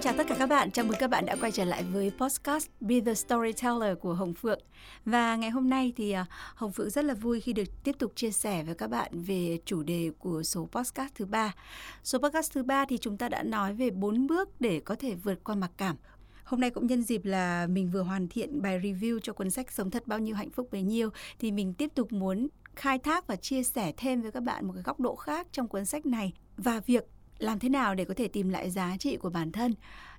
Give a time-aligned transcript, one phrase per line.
[0.00, 2.12] Xin chào tất cả các bạn, chào mừng các bạn đã quay trở lại với
[2.18, 4.60] podcast Be the Storyteller của Hồng Phượng.
[5.04, 8.12] Và ngày hôm nay thì à, Hồng Phượng rất là vui khi được tiếp tục
[8.14, 11.54] chia sẻ với các bạn về chủ đề của số podcast thứ ba.
[12.04, 15.14] Số podcast thứ ba thì chúng ta đã nói về bốn bước để có thể
[15.14, 15.96] vượt qua mặc cảm.
[16.44, 19.72] Hôm nay cũng nhân dịp là mình vừa hoàn thiện bài review cho cuốn sách
[19.72, 23.26] Sống thật bao nhiêu hạnh phúc bấy nhiêu thì mình tiếp tục muốn khai thác
[23.26, 26.06] và chia sẻ thêm với các bạn một cái góc độ khác trong cuốn sách
[26.06, 27.04] này và việc
[27.40, 29.74] làm thế nào để có thể tìm lại giá trị của bản thân?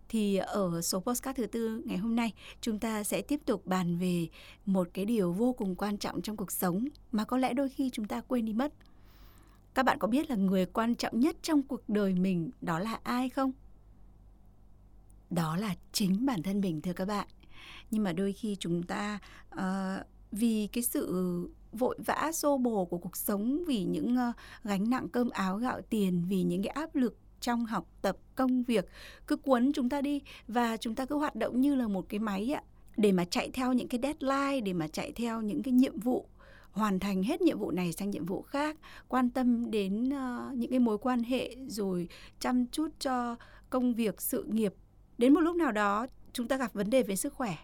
[0.09, 3.97] Thì ở số postcard thứ tư ngày hôm nay chúng ta sẽ tiếp tục bàn
[3.97, 4.27] về
[4.65, 7.89] một cái điều vô cùng quan trọng trong cuộc sống mà có lẽ đôi khi
[7.89, 8.73] chúng ta quên đi mất.
[9.73, 12.99] Các bạn có biết là người quan trọng nhất trong cuộc đời mình đó là
[13.03, 13.51] ai không?
[15.29, 17.27] Đó là chính bản thân mình thưa các bạn.
[17.91, 19.19] Nhưng mà đôi khi chúng ta
[19.55, 19.61] uh,
[20.31, 25.07] vì cái sự vội vã xô bồ của cuộc sống vì những uh, gánh nặng
[25.09, 28.85] cơm áo gạo tiền vì những cái áp lực trong học tập công việc.
[29.27, 32.19] Cứ cuốn chúng ta đi và chúng ta cứ hoạt động như là một cái
[32.19, 32.63] máy ạ
[32.97, 36.27] để mà chạy theo những cái deadline để mà chạy theo những cái nhiệm vụ
[36.71, 38.77] hoàn thành hết nhiệm vụ này sang nhiệm vụ khác.
[39.07, 42.07] Quan tâm đến uh, những cái mối quan hệ rồi
[42.39, 43.35] chăm chút cho
[43.69, 44.73] công việc sự nghiệp.
[45.17, 47.55] Đến một lúc nào đó chúng ta gặp vấn đề về sức khỏe.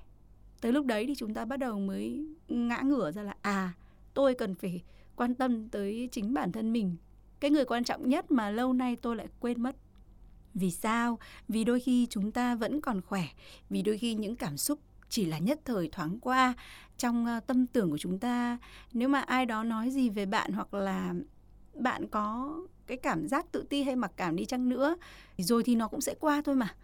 [0.61, 3.73] Tới lúc đấy thì chúng ta bắt đầu mới ngã ngửa ra là à
[4.17, 4.83] tôi cần phải
[5.15, 6.95] quan tâm tới chính bản thân mình.
[7.39, 9.75] Cái người quan trọng nhất mà lâu nay tôi lại quên mất.
[10.53, 11.19] Vì sao?
[11.47, 13.23] Vì đôi khi chúng ta vẫn còn khỏe.
[13.69, 16.53] Vì đôi khi những cảm xúc chỉ là nhất thời thoáng qua
[16.97, 18.57] trong ờ, tâm tưởng của chúng ta.
[18.93, 21.13] Nếu mà ai đó nói gì về bạn hoặc là
[21.73, 24.95] bạn có cái cảm giác tự ti hay mặc cảm đi chăng nữa
[25.37, 26.75] rồi thì nó cũng sẽ qua thôi mà.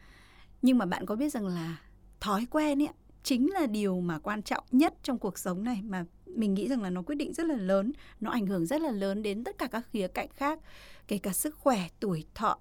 [0.62, 1.78] Nhưng mà bạn có biết rằng là
[2.20, 2.90] thói quen ấy
[3.24, 6.82] chính là điều mà quan trọng nhất trong cuộc sống này mà mình nghĩ rằng
[6.82, 9.58] là nó quyết định rất là lớn, nó ảnh hưởng rất là lớn đến tất
[9.58, 10.60] cả các khía cạnh khác,
[11.08, 12.60] kể cả sức khỏe, tuổi thọ,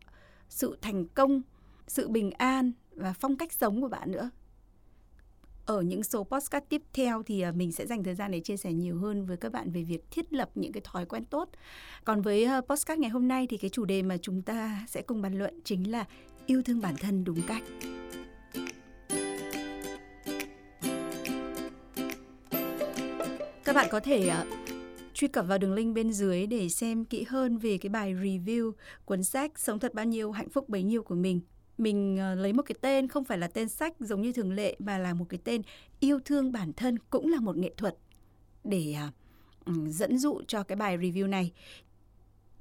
[0.48, 1.42] sự thành công,
[1.86, 4.30] sự bình an và phong cách sống của bạn nữa
[5.66, 8.56] ở những số podcast tiếp theo thì à, mình sẽ dành thời gian để chia
[8.56, 11.48] sẻ nhiều hơn với các bạn về việc thiết lập những cái thói quen tốt.
[12.04, 15.02] Còn với à, podcast ngày hôm nay thì cái chủ đề mà chúng ta sẽ
[15.02, 16.04] cùng bàn luận chính là
[16.46, 17.62] yêu thương bản thân đúng cách.
[23.72, 24.46] Các bạn có thể uh,
[25.14, 28.72] truy cập vào đường link bên dưới để xem kỹ hơn về cái bài review
[29.04, 31.40] cuốn sách Sống thật bao nhiêu hạnh phúc bấy nhiêu của mình.
[31.78, 34.76] Mình à, lấy một cái tên không phải là tên sách giống như thường lệ
[34.78, 35.62] mà là một cái tên
[36.00, 37.96] yêu thương bản thân cũng là một nghệ thuật
[38.64, 39.12] để à,
[39.64, 41.52] ừ, dẫn dụ cho cái bài review này.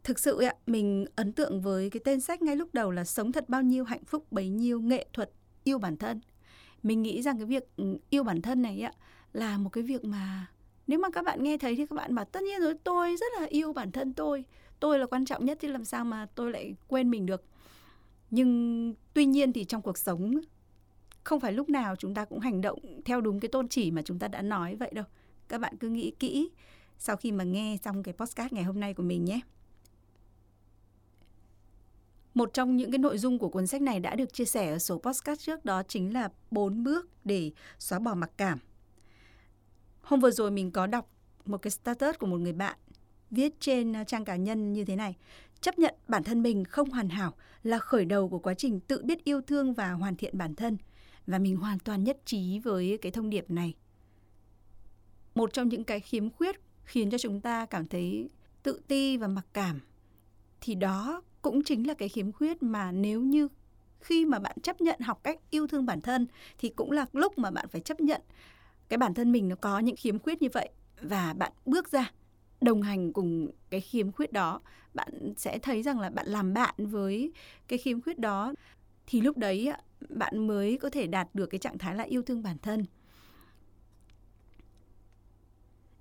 [0.03, 3.31] Thực sự ạ, mình ấn tượng với cái tên sách ngay lúc đầu là Sống
[3.31, 5.31] thật bao nhiêu hạnh phúc bấy nhiêu nghệ thuật
[5.63, 6.21] yêu bản thân.
[6.83, 8.93] Mình nghĩ rằng cái việc ừ, yêu bản thân này ạ
[9.33, 10.47] là một cái việc mà
[10.91, 13.25] nếu mà các bạn nghe thấy thì các bạn bảo, tất nhiên rồi, tôi rất
[13.39, 14.45] là yêu bản thân tôi.
[14.79, 17.43] Tôi là quan trọng nhất chứ làm sao mà tôi lại quên mình được.
[18.31, 20.33] Nhưng tuy nhiên thì trong cuộc sống,
[21.23, 24.01] không phải lúc nào chúng ta cũng hành động theo đúng cái tôn chỉ mà
[24.01, 25.05] chúng ta đã nói vậy đâu.
[25.47, 26.49] Các bạn cứ nghĩ kỹ
[26.97, 29.39] sau khi mà nghe xong cái postcard ngày hôm nay của mình nhé.
[32.33, 34.79] Một trong những cái nội dung của cuốn sách này đã được chia sẻ ở
[34.79, 38.59] số postcard trước đó chính là bốn bước để xóa bỏ mặc cảm.
[40.11, 41.09] Hôm vừa rồi mình có đọc
[41.45, 42.77] một cái status của một người bạn
[43.29, 45.15] viết trên à, trang cá nhân như thế này.
[45.61, 47.33] Chấp nhận bản thân mình không hoàn hảo
[47.63, 50.77] là khởi đầu của quá trình tự biết yêu thương và hoàn thiện bản thân.
[51.27, 53.73] Và mình hoàn toàn nhất trí với cái thông điệp này.
[55.35, 58.29] Một trong những cái khiếm khuyết khiến cho chúng ta cảm thấy
[58.63, 59.79] tự ti và mặc cảm,
[60.61, 63.47] thì đó cũng chính là cái khiếm khuyết mà nếu như
[63.99, 67.37] khi mà bạn chấp nhận học cách yêu thương bản thân, thì cũng là lúc
[67.37, 68.21] mà bạn phải chấp nhận
[68.91, 70.69] cái bản thân mình nó có những khiếm khuyết như vậy
[71.01, 72.11] và bạn bước ra
[72.61, 74.61] đồng hành cùng cái khiếm khuyết đó
[74.93, 77.31] bạn sẽ thấy rằng là bạn làm bạn với
[77.67, 78.53] cái khiếm khuyết đó
[79.07, 79.71] thì lúc đấy
[80.09, 82.85] bạn mới có thể đạt được cái trạng thái là yêu thương bản thân.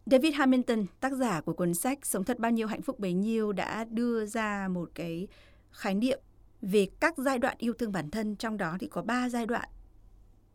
[0.07, 3.53] David Hamilton, tác giả của cuốn sách Sống thật bao nhiêu hạnh phúc bấy nhiêu
[3.53, 5.29] đã đưa ra một cái
[5.71, 6.21] khái niệm
[6.63, 8.37] về các giai đoạn yêu thương bản thân.
[8.37, 9.69] Trong đó thì có 3 giai đoạn.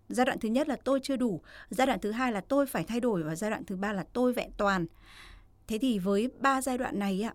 [0.09, 2.83] Giai đoạn thứ nhất là tôi chưa đủ, giai đoạn thứ hai là tôi phải
[2.83, 4.85] thay đổi và giai đoạn thứ ba là tôi vẹn toàn.
[5.67, 7.33] Thế thì với ba giai đoạn này ạ,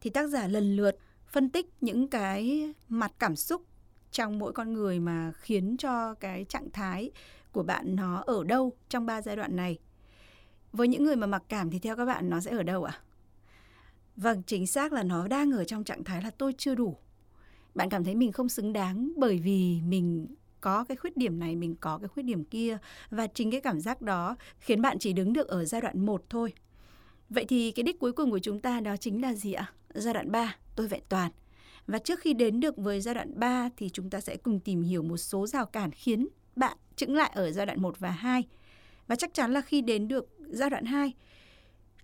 [0.00, 0.98] thì tác giả lần lượt
[1.28, 3.62] phân tích những cái mặt cảm xúc
[4.10, 7.10] trong mỗi con người mà khiến cho cái trạng thái
[7.52, 9.78] của bạn nó ở đâu trong ba giai đoạn này.
[10.72, 12.92] Với những người mà mặc cảm thì theo các bạn nó sẽ ở đâu ạ?
[12.92, 13.02] À?
[14.16, 16.96] Vâng, chính xác là nó đang ở trong trạng thái là tôi chưa đủ.
[17.74, 20.26] Bạn cảm thấy mình không xứng đáng bởi vì mình
[20.60, 22.78] có cái khuyết điểm này, mình có cái khuyết điểm kia
[23.10, 26.24] và chính cái cảm giác đó khiến bạn chỉ đứng được ở giai đoạn 1
[26.30, 26.52] thôi.
[27.30, 29.72] Vậy thì cái đích cuối cùng của chúng ta đó chính là gì ạ?
[29.94, 31.30] Giai đoạn 3, tôi vẹn toàn.
[31.86, 34.82] Và trước khi đến được với giai đoạn 3 thì chúng ta sẽ cùng tìm
[34.82, 38.44] hiểu một số rào cản khiến bạn chững lại ở giai đoạn 1 và 2.
[39.06, 41.12] Và chắc chắn là khi đến được giai đoạn 2,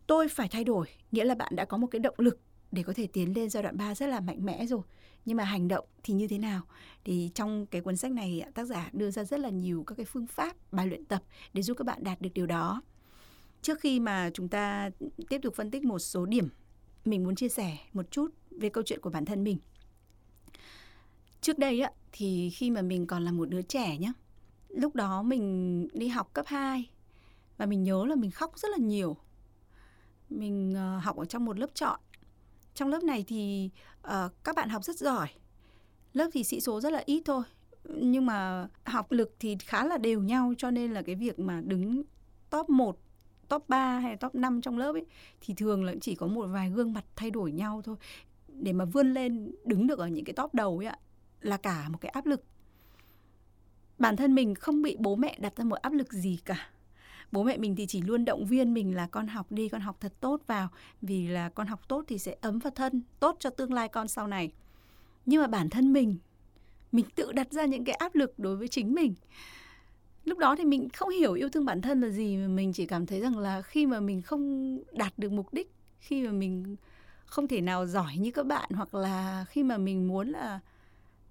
[0.06, 2.40] tôi phải thay đổi, nghĩa là bạn đã có một cái động lực
[2.72, 4.82] để có thể tiến lên giai đoạn 3 rất là mạnh mẽ rồi.
[5.24, 6.62] Nhưng mà hành động thì như thế nào?
[7.04, 10.06] Thì trong cái cuốn sách này tác giả đưa ra rất là nhiều các cái
[10.06, 11.22] phương pháp bài luyện tập
[11.52, 12.82] để giúp các bạn đạt được điều đó.
[13.62, 14.90] Trước khi mà chúng ta
[15.28, 16.48] tiếp tục phân tích một số điểm,
[17.04, 19.58] mình muốn chia sẻ một chút về câu chuyện của bản thân mình.
[21.40, 24.12] Trước đây á thì khi mà mình còn là một đứa trẻ nhá,
[24.68, 26.90] lúc đó mình đi học cấp 2
[27.56, 29.16] và mình nhớ là mình khóc rất là nhiều.
[30.30, 32.00] Mình ờ, học ở trong một lớp chọn.
[32.74, 33.70] Trong lớp này thì
[34.08, 34.12] uh,
[34.44, 35.28] các bạn học rất giỏi.
[36.12, 37.42] Lớp thì sĩ số rất là ít thôi.
[37.88, 41.60] Nhưng mà học lực thì khá là đều nhau cho nên là cái việc mà
[41.60, 42.02] đứng
[42.50, 42.98] top 1
[43.48, 45.06] top 3 hay top 5 trong lớp ấy
[45.40, 47.96] thì thường là chỉ có một vài gương mặt thay đổi nhau thôi
[48.48, 50.98] để mà vươn lên đứng được ở những cái top đầu ấy ạ
[51.40, 52.44] là cả một cái áp lực
[53.98, 56.70] bản thân mình không bị bố mẹ đặt ra một áp lực gì cả
[57.32, 59.96] bố mẹ mình thì chỉ luôn động viên mình là con học đi, con học
[60.00, 60.68] thật tốt vào,
[61.02, 64.08] vì là con học tốt thì sẽ ấm vào thân, tốt cho tương lai con
[64.08, 64.52] sau này.
[65.26, 66.16] Nhưng mà bản thân mình
[66.92, 69.14] mình tự đặt ra những cái áp lực đối với chính mình.
[70.24, 72.86] Lúc đó thì mình không hiểu yêu thương bản thân là gì, mà mình chỉ
[72.86, 76.76] cảm thấy rằng là khi mà mình không đạt được mục đích, khi mà mình
[77.24, 80.60] không thể nào giỏi như các bạn, hoặc là khi mà mình muốn là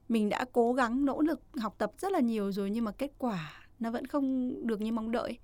[0.09, 3.11] mình đã cố gắng, nỗ lực học tập rất là nhiều rồi, nhưng mà kết
[3.17, 5.39] quả nó vẫn không được như mong đợi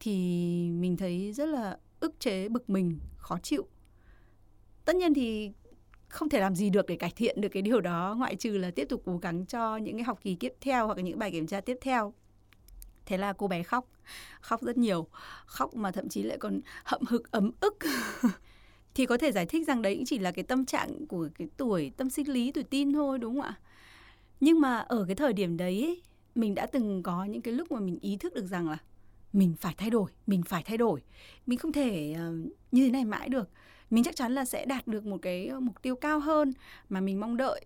[0.00, 0.14] thì
[0.70, 3.66] mình thấy rất là ức chế, bực mình, khó chịu.
[4.84, 5.52] Tất nhiên thì
[6.08, 8.70] không thể làm gì được để cải thiện được cái điều đó, ngoại trừ là
[8.70, 11.30] tiếp tục cố gắng cho những cái học kỳ tiếp theo hoặc là những bài
[11.30, 12.12] kiểm tra tiếp theo.
[13.06, 13.88] Thế là cô bé khóc
[14.40, 15.06] khóc rất nhiều,
[15.46, 17.78] khóc mà thậm chí lại còn hậm hực, ấm ức.
[18.94, 21.48] Thì có thể giải thích rằng đấy cũng chỉ là cái tâm trạng của cái
[21.56, 23.54] tuổi, tâm sinh lý, tuổi tin thôi, đúng không ạ?
[24.40, 26.02] Nhưng mà ở cái thời điểm đấy
[26.34, 28.78] mình đã từng có những cái lúc mà mình ý thức được rằng là
[29.32, 31.02] mình phải thay đổi mình phải thay đổi.
[31.46, 33.50] Mình không thể uh, như thế này mãi được.
[33.90, 36.52] Mình chắc chắn là sẽ đạt được một cái ờ, mục tiêu cao hơn
[36.88, 37.64] mà mình mong đợi.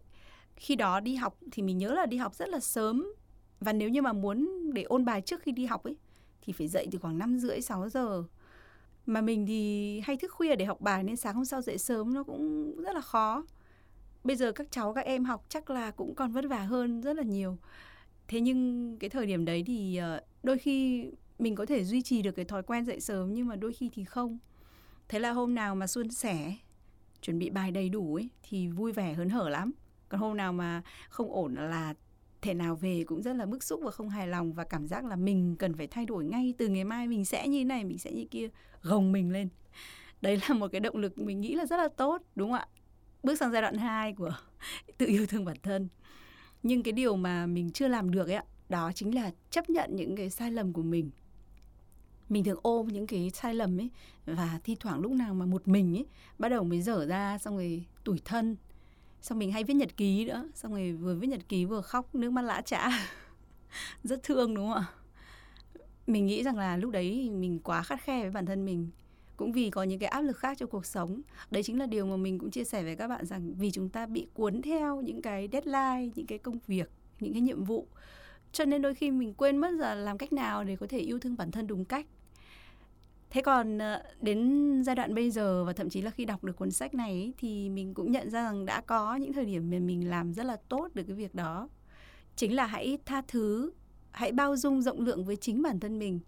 [0.57, 3.07] Khi đó đi học thì mình nhớ là đi học rất là sớm.
[3.61, 5.97] Và nếu như mà muốn để ôn bài trước khi đi học ấy
[6.43, 8.25] thì phải dậy từ khoảng năm rưỡi 6 giờ.
[9.07, 12.15] Mà mình thì hay thức khuya để học bài nên sáng hôm sau dậy sớm
[12.15, 13.45] nó cũng rất là khó.
[14.25, 17.17] Bây giờ các cháu các em học chắc là cũng còn vất vả hơn rất
[17.17, 17.59] là nhiều.
[18.29, 21.07] Thế nhưng cái thời điểm đấy thì ờ, đôi khi
[21.43, 23.91] mình có thể duy trì được cái thói quen dậy sớm nhưng mà đôi khi
[23.95, 24.39] thì không.
[25.09, 26.55] Thế là hôm nào mà suôn sẻ
[27.23, 29.73] chuẩn bị bài đầy đủ ấy, thì vui vẻ hớn hở lắm.
[30.09, 31.95] Còn hôm nào mà không ổn là
[32.43, 35.05] thể nào về cũng rất là bức xúc và không hài lòng và cảm giác
[35.05, 37.85] là mình cần phải thay đổi ngay từ ngày mai, mình sẽ như thế này,
[37.85, 38.49] mình sẽ như kia,
[38.83, 39.49] gồng mình lên.
[40.21, 42.67] Đấy là một cái động lực mình nghĩ là rất là tốt, đúng không ạ?
[43.23, 44.33] Bước sang giai đoạn 2 của
[44.99, 45.89] tự yêu thương bản thân.
[46.63, 49.97] Nhưng cái điều mà mình chưa làm được ấy ạ, đó chính là chấp nhận
[49.97, 51.11] những cái sai lầm của mình
[52.33, 53.91] mình thường ôm những cái sai lầm ấy
[54.27, 56.07] và thi thoảng lúc nào mà một mình ấy,
[56.39, 58.57] bắt đầu mới dở ra xong rồi tủi thân.
[59.23, 62.15] Xong mình hay viết nhật ký nữa, xong rồi vừa viết nhật ký vừa khóc,
[62.15, 62.91] nước mắt lã chã
[64.05, 64.85] rất thương, đúng không ạ?
[66.07, 68.91] Mình nghĩ rằng là lúc đấy mình quá khắt khe với bản thân mình.
[69.37, 71.23] Cũng vì có những cái áp lực khác cho cuộc sống.
[71.51, 73.89] Đấy chính là điều mà mình cũng chia sẻ với các bạn rằng vì chúng
[73.89, 77.87] ta bị cuốn theo những cái deadline, những cái công việc, những cái nhiệm vụ.
[78.53, 81.19] Cho nên đôi khi mình quên mất là làm cách nào để có thể yêu
[81.19, 82.07] thương bản thân đúng cách
[83.33, 86.57] thế còn ờ, đến giai đoạn bây giờ và thậm chí là khi đọc được
[86.57, 89.79] cuốn sách này thì mình cũng nhận ra rằng đã có những thời điểm mà
[89.79, 91.69] mình làm rất là tốt được cái việc đó.
[92.37, 93.73] Chính là hãy tha thứ,
[94.11, 96.21] hãy bao dung rộng lượng với chính bản thân mình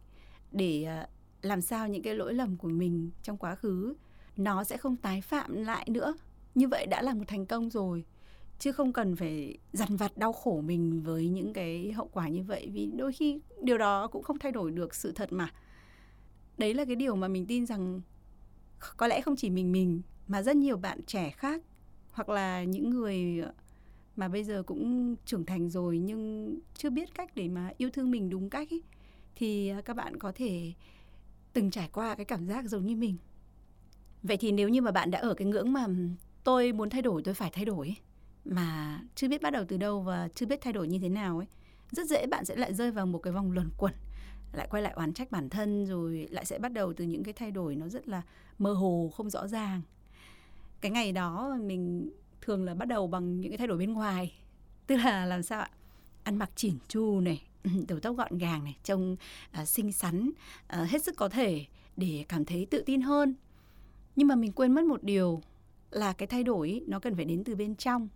[0.52, 1.06] để ờ,
[1.42, 3.94] làm sao những cái lỗi lầm của mình trong quá khứ
[4.37, 6.14] nó sẽ không tái phạm lại nữa.
[6.54, 8.04] Như vậy đã là một thành công rồi,
[8.58, 12.42] chứ không cần phải dằn vặt đau khổ mình với những cái hậu quả như
[12.42, 12.70] vậy.
[12.73, 15.52] Vì đôi khi điều đó cũng không thay đổi được sự thật mà
[16.58, 18.00] đấy là cái điều mà mình tin rằng
[18.96, 21.62] có lẽ không chỉ mình mình mà rất nhiều bạn trẻ khác
[22.12, 23.42] hoặc là những người
[24.16, 28.11] mà bây giờ cũng trưởng thành rồi nhưng chưa biết cách để mà yêu thương
[28.11, 28.82] mình đúng cách ấy,
[29.37, 30.73] thì các bạn có thể
[31.52, 33.16] từng trải qua cái cảm giác giống như mình.
[34.23, 35.87] Vậy thì nếu như mà bạn đã ở cái ngưỡng mà
[36.44, 37.96] tôi muốn thay đổi tôi phải thay đổi
[38.44, 41.38] mà chưa biết bắt đầu từ đâu và chưa biết thay đổi như thế nào
[41.38, 41.46] ấy
[41.90, 43.94] rất dễ bạn sẽ lại rơi vào một cái vòng luẩn quẩn
[44.56, 47.32] lại quay lại oán trách bản thân rồi lại sẽ bắt đầu từ những cái
[47.32, 48.23] thay đổi nó rất là
[48.58, 49.82] mơ hồ không rõ ràng.
[50.80, 54.34] Cái ngày đó mình thường là bắt đầu bằng những cái thay đổi bên ngoài
[54.87, 55.70] tức là làm sao ạ?
[56.23, 57.42] Ăn mặc chỉn chu này
[57.88, 59.16] đầu tóc gọn gàng này trông
[59.62, 60.30] uh, xinh xắn
[60.82, 61.64] uh, hết sức có thể
[61.96, 63.34] để cảm thấy tự tin hơn.
[64.16, 65.42] Nhưng mà mình quên mất một điều
[65.90, 68.08] là cái thay đổi nó cần phải đến từ bên trong.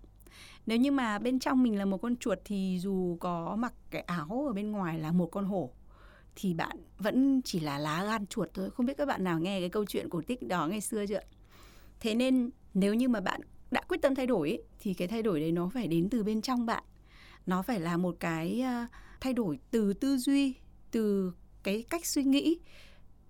[0.67, 4.03] Nếu như mà bên trong mình là một con chuột thì dù có mặc cái
[4.03, 5.71] áo ở bên ngoài là một con hổ
[6.41, 8.71] thì bạn vẫn chỉ là lá gan chuột thôi.
[8.71, 11.21] Không biết các bạn nào nghe cái câu chuyện cổ tích đó ngày xưa chưa
[12.01, 13.41] thế nên nếu như mà bạn
[13.71, 16.25] đã quyết tâm thay đổi ấy, thì cái thay đổi đấy nó phải đến từ
[16.25, 16.85] bên trong bạn.
[17.47, 18.87] Nó phải là một cái ờ,
[19.21, 20.55] thay đổi từ tư duy
[20.91, 22.59] từ cái cách suy nghĩ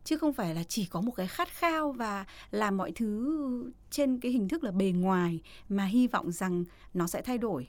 [0.04, 4.20] chứ không phải là chỉ có một cái khát khao và làm mọi thứ trên
[4.20, 7.68] cái hình thức là bề ngoài mà hy vọng rằng nó sẽ thay đổi.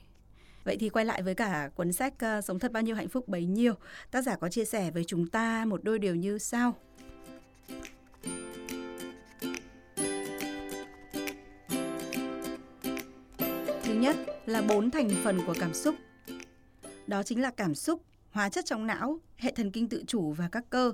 [0.64, 3.28] Vậy thì quay lại với cả cuốn sách uh, Sống thật bao nhiêu hạnh phúc
[3.28, 3.74] bấy nhiêu,
[4.10, 6.74] tác giả có chia sẻ với chúng ta một đôi điều như sau.
[13.82, 15.94] Thứ nhất là bốn thành phần của cảm xúc.
[17.06, 20.48] Đó chính là cảm xúc, hóa chất trong não, hệ thần kinh tự chủ và
[20.52, 20.92] các cơ.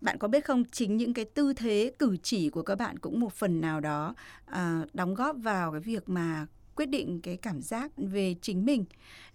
[0.00, 3.20] Bạn có biết không, chính những cái tư thế cử chỉ của các bạn cũng
[3.20, 4.14] một phần nào đó
[4.46, 8.84] à, đóng góp vào cái việc mà quyết định cái cảm giác về chính mình.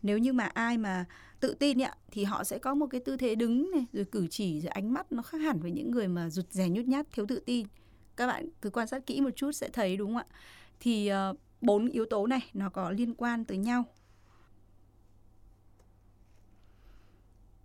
[0.02, 1.06] Nếu như mà ai mà
[1.40, 4.28] tự tin ạ thì họ sẽ có một cái tư thế đứng này rồi cử
[4.28, 7.12] chỉ rồi ánh mắt nó khác hẳn với những người mà rụt rè nhút nhát
[7.12, 7.68] thiếu tự tin.
[8.16, 10.26] Các bạn cứ quan sát kỹ một chút sẽ thấy đúng không ạ?
[10.80, 13.84] Thì uh, bốn yếu tố này nó có liên quan tới nhau.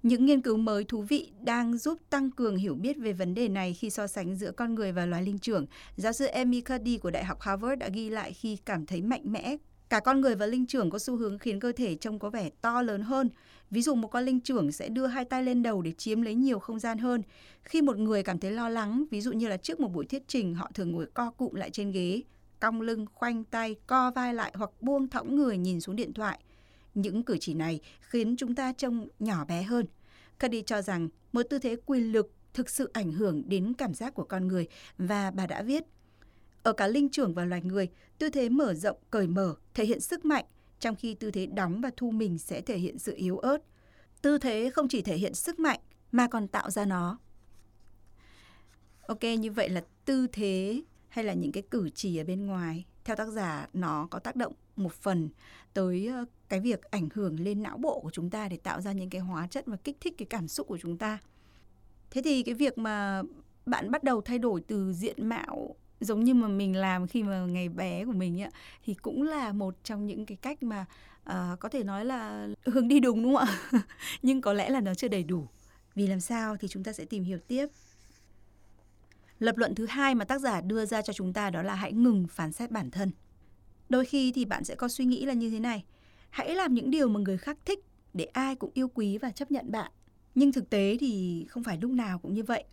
[0.04, 3.48] Những nghiên cứu mới thú vị đang giúp tăng cường hiểu biết về vấn đề
[3.48, 5.66] này khi so sánh giữa con người và loài linh trưởng.
[5.96, 9.22] Giáo sư Amy Cuddy của Đại học Harvard đã ghi lại khi cảm thấy mạnh
[9.24, 9.56] mẽ.
[9.88, 12.50] Cả con người và linh trưởng có xu hướng khiến cơ thể trông có vẻ
[12.60, 13.30] to lớn hơn.
[13.70, 16.34] Ví dụ một con linh trưởng sẽ đưa hai tay lên đầu để chiếm lấy
[16.34, 17.22] nhiều không gian hơn.
[17.62, 20.22] Khi một người cảm thấy lo lắng, ví dụ như là trước một buổi thuyết
[20.28, 22.22] trình, họ thường ngồi co cụm lại trên ghế,
[22.60, 26.38] cong lưng, khoanh tay, co vai lại hoặc buông thõng người nhìn xuống điện thoại–
[26.94, 29.86] những cử chỉ này khiến chúng ta trông nhỏ bé hơn.
[30.40, 34.14] Cuddy cho rằng một tư thế quyền lực thực sự ảnh hưởng đến cảm giác
[34.14, 35.84] của con người và bà đã viết
[36.64, 40.00] ở cả linh trưởng và loài người, tư thế mở rộng, cởi mở thể hiện
[40.00, 40.44] sức mạnh,
[40.80, 43.58] trong khi tư thế đóng và thu mình sẽ thể hiện sự yếu ớt.
[44.22, 45.80] Tư thế không chỉ thể hiện sức mạnh
[46.12, 47.18] mà còn tạo ra nó.
[49.06, 52.84] Ok, như vậy là tư thế hay là những cái cử chỉ ở bên ngoài
[53.04, 55.28] theo tác giả nó có tác động một phần
[55.74, 58.92] tới ờ, cái việc ảnh hưởng lên não bộ của chúng ta để tạo ra
[58.92, 61.18] những cái hóa chất và kích thích cái cảm xúc của chúng ta.
[62.10, 63.22] Thế thì cái việc mà
[63.66, 67.46] bạn bắt đầu thay đổi từ diện mạo giống như mà mình làm khi mà
[67.46, 68.50] ngày bé của mình ấy,
[68.84, 70.86] thì cũng là một trong những cái cách mà
[71.30, 73.82] uh, có thể nói là hướng đi đúng đúng không ạ?
[74.22, 75.46] Nhưng có lẽ là nó chưa đầy đủ.
[75.94, 77.66] Vì làm sao thì chúng ta sẽ tìm hiểu tiếp
[79.38, 81.92] lập luận thứ hai mà tác giả đưa ra cho chúng ta đó là hãy
[81.92, 83.10] ngừng phán xét bản thân.
[83.88, 85.84] Đôi khi thì bạn sẽ có suy nghĩ là như thế này
[86.30, 87.80] hãy làm những điều mà người khác thích
[88.12, 89.92] để ai cũng yêu quý và chấp nhận bạn.
[90.34, 92.64] Nhưng thực tế thì không phải lúc nào cũng như vậy.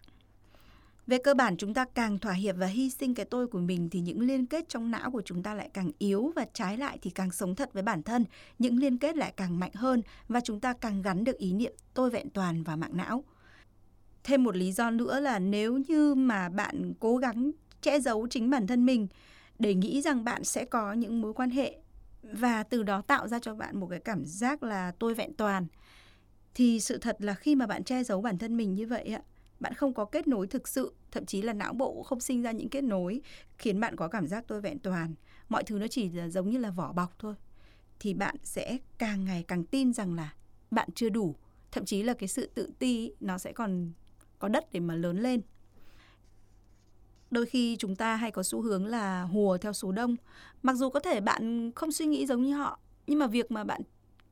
[1.07, 3.89] Về cơ bản chúng ta càng thỏa hiệp và hy sinh cái tôi của mình
[3.89, 6.97] thì những liên kết trong não của chúng ta lại càng yếu và trái lại
[7.01, 8.25] thì càng sống thật với bản thân,
[8.59, 11.73] những liên kết lại càng mạnh hơn và chúng ta càng gắn được ý niệm
[11.93, 13.23] tôi vẹn toàn vào mạng não.
[14.23, 17.51] Thêm một lý do nữa là nếu như mà bạn cố gắng
[17.81, 19.07] che giấu chính bản thân mình
[19.59, 21.77] để nghĩ rằng bạn sẽ có những mối quan hệ
[22.23, 25.65] và từ đó tạo ra cho bạn một cái cảm giác là tôi vẹn toàn,
[26.53, 29.21] thì sự thật là khi mà bạn che giấu bản thân mình như vậy ạ
[29.59, 32.51] bạn không có kết nối thực sự, thậm chí là não bộ không sinh ra
[32.51, 33.21] những kết nối
[33.57, 35.13] khiến bạn có cảm giác tôi vẹn toàn.
[35.49, 37.35] Mọi thứ nó chỉ là giống như là vỏ bọc thôi.
[37.99, 40.33] Thì bạn sẽ càng ngày càng tin rằng là
[40.71, 41.35] bạn chưa đủ.
[41.71, 43.91] Thậm chí là cái sự tự ti nó sẽ còn
[44.41, 45.41] có đất để mà lớn lên.
[47.31, 50.15] Đôi khi chúng ta hay có xu hướng là hùa theo số đông.
[50.63, 53.63] Mặc dù có thể bạn không suy nghĩ giống như họ, nhưng mà việc mà
[53.63, 53.81] bạn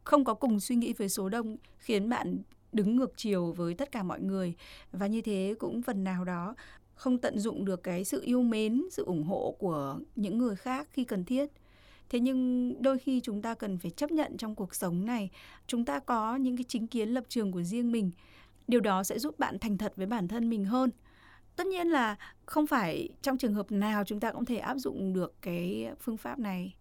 [0.03, 2.37] không có cùng suy nghĩ với số đông khiến bạn
[2.71, 4.53] đứng ngược chiều với tất cả mọi người.
[4.91, 6.55] Và như thế cũng phần nào đó
[6.95, 10.87] không tận dụng được cái sự yêu mến, sự ủng hộ của những người khác
[10.91, 11.49] khi cần thiết.
[12.09, 15.29] Thế nhưng đôi khi chúng ta cần phải chấp nhận trong cuộc sống này.
[15.67, 18.11] Chúng ta có những cái chính kiến lập trường của riêng mình
[18.69, 20.89] điều đó sẽ giúp bạn thành thật với bản thân mình hơn.
[21.55, 25.13] Tất nhiên là không phải trong trường hợp nào chúng ta cũng thể áp dụng
[25.13, 26.75] được cái phương pháp này.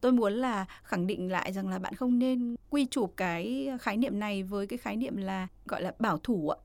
[0.00, 3.96] Tôi muốn là khẳng định lại rằng là bạn không nên quy chụp cái khái
[3.96, 6.58] niệm này với cái khái niệm là, gọi là, bảo thủ ạ.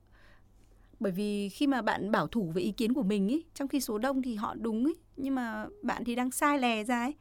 [1.00, 3.82] Bởi vì khi mà bạn bảo thủ về ý kiến của mình ý, trong khi
[3.82, 7.13] số đông thì họ đúng ý, nhưng mà bạn thì đang sai lè ra ấy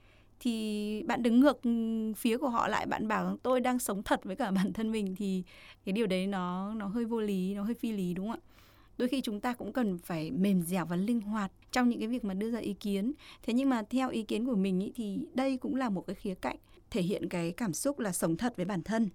[0.44, 1.70] thì bạn đứng ngược ừ,
[2.16, 5.14] phía của họ lại bạn bảo tôi đang sống thật với cả bản thân mình.
[5.16, 5.42] Thì
[5.84, 8.50] cái điều đấy nó nó hơi vô lý nó hơi phi lý đúng không ạ?
[8.98, 12.08] Đôi khi chúng ta cũng cần phải mềm dẻo và linh hoạt trong những cái
[12.08, 13.12] việc mà đưa ra ý kiến.
[13.42, 16.14] Thế nhưng mà theo ý kiến của mình ý, thì đây cũng là một cái
[16.14, 16.56] khía cạnh
[16.90, 19.08] thể hiện cái cảm xúc là sống thật với bản thân.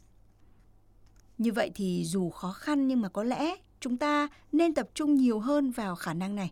[1.37, 5.15] Như vậy thì dù khó khăn nhưng mà có lẽ chúng ta nên tập trung
[5.15, 6.51] nhiều hơn vào khả năng này.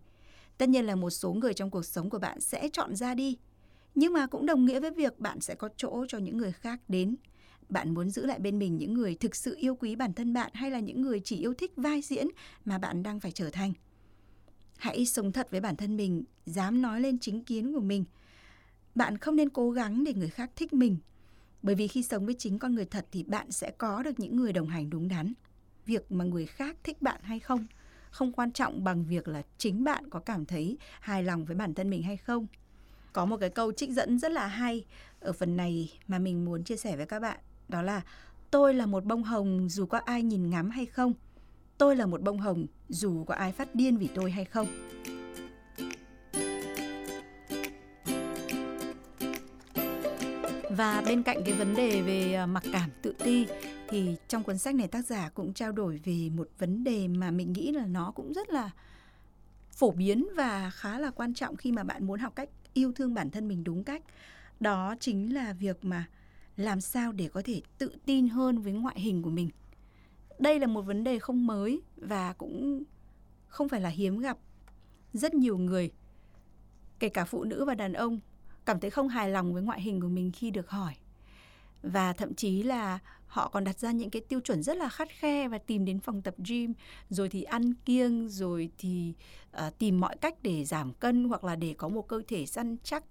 [0.58, 3.38] Tất nhiên là một số người trong cuộc sống của bạn sẽ chọn ra đi
[3.98, 6.80] nhưng mà cũng đồng nghĩa với việc bạn sẽ có chỗ cho những người khác
[6.88, 7.16] đến.
[7.70, 10.52] Bạn muốn giữ lại bên mình những người thực sự yêu quý bản thân bạn
[10.54, 12.28] hay là những người chỉ yêu thích vai diễn
[12.66, 13.74] mà bạn đang phải trở thành?
[14.78, 18.06] Hãy sống thật với bản thân mình, dám nói lên chính kiến của mình.
[18.96, 20.98] Bạn không nên cố gắng để người khác thích mình,
[21.62, 24.36] bởi vì khi sống với chính con người thật thì bạn sẽ có được những
[24.36, 25.34] người đồng hành đúng đắn.
[25.86, 27.68] Việc mà người khác thích bạn hay không
[28.10, 31.74] không quan trọng bằng việc là chính bạn có cảm thấy hài lòng với bản
[31.74, 32.48] thân mình hay không
[33.18, 34.86] có một cái câu trích dẫn rất là hay
[35.20, 37.40] ở phần này mà mình muốn chia sẻ với các bạn.
[37.70, 38.02] Đó là,
[38.52, 41.14] tôi là một bông hồng dù có ai nhìn ngắm hay không?
[41.78, 44.68] Tôi là một bông hồng dù có ai phát điên vì tôi hay không?
[50.70, 53.48] Và bên cạnh cái vấn đề về à, mặc cảm, tự ti
[53.90, 57.32] thì trong cuốn sách này tác giả cũng trao đổi về một vấn đề mà
[57.32, 58.72] mình nghĩ là nó cũng rất là
[59.72, 63.14] phổ biến và khá là quan trọng khi mà bạn muốn học cách yêu thương
[63.14, 64.04] bản thân mình đúng cách.
[64.60, 66.06] Đó chính là việc mà
[66.56, 69.50] làm sao để có thể tự tin hơn với ngoại hình của mình.
[70.40, 72.84] Đây là một vấn đề không mới và cũng
[73.48, 74.38] không phải là hiếm gặp.
[75.14, 75.92] Rất nhiều người,
[77.00, 78.20] kể cả phụ nữ và đàn ông,
[78.66, 80.94] cảm thấy không hài lòng với ngoại hình của mình khi được hỏi.
[81.84, 85.10] Và thậm chí là họ còn đặt ra những cái tiêu chuẩn rất là khắt
[85.10, 86.74] khe và tìm đến phòng tập gym
[87.10, 89.14] rồi thì ăn kiêng rồi thì
[89.58, 92.78] uh, tìm mọi cách để giảm cân hoặc là để có một cơ thể săn
[92.84, 93.04] chắc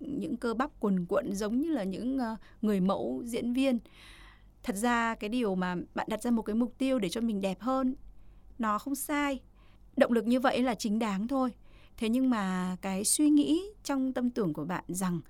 [0.00, 3.78] những cơ bắp cuồn cuộn giống như là những uh, người mẫu diễn viên.
[4.62, 7.40] Thật ra cái điều mà bạn đặt ra một cái mục tiêu để cho mình
[7.40, 7.94] đẹp hơn
[8.58, 9.40] nó không sai.
[9.96, 11.50] Động lực như vậy là chính đáng thôi.
[11.96, 15.20] Thế nhưng mà cái suy nghĩ trong tâm tưởng của bạn rằng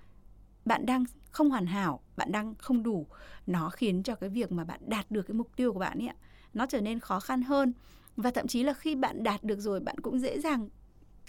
[0.65, 3.07] bạn đang không hoàn hảo, bạn đang không đủ,
[3.47, 6.09] nó khiến cho cái việc mà bạn đạt được cái mục tiêu của bạn ấy
[6.53, 7.73] nó trở nên khó khăn hơn.
[8.17, 10.69] Và thậm chí là khi bạn đạt được rồi, bạn cũng dễ dàng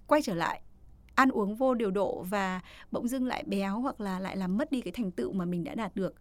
[0.06, 0.60] quay trở lại,
[1.14, 4.72] ăn uống vô điều độ và bỗng dưng lại béo hoặc là lại làm mất
[4.72, 6.14] đi cái thành tựu mà mình đã đạt được.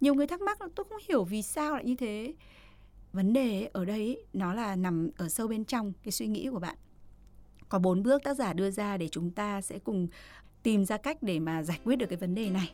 [0.00, 2.34] Nhiều người thắc mắc là tôi không hiểu vì sao lại như thế?
[3.12, 6.58] Vấn đề ở đây nó là nằm ở sâu bên trong cái suy nghĩ của
[6.58, 6.76] bạn.
[7.68, 10.08] Có bốn bước tác giả đưa ra để chúng ta sẽ cùng
[10.62, 12.72] tìm ra cách để mà giải quyết được cái vấn đề này.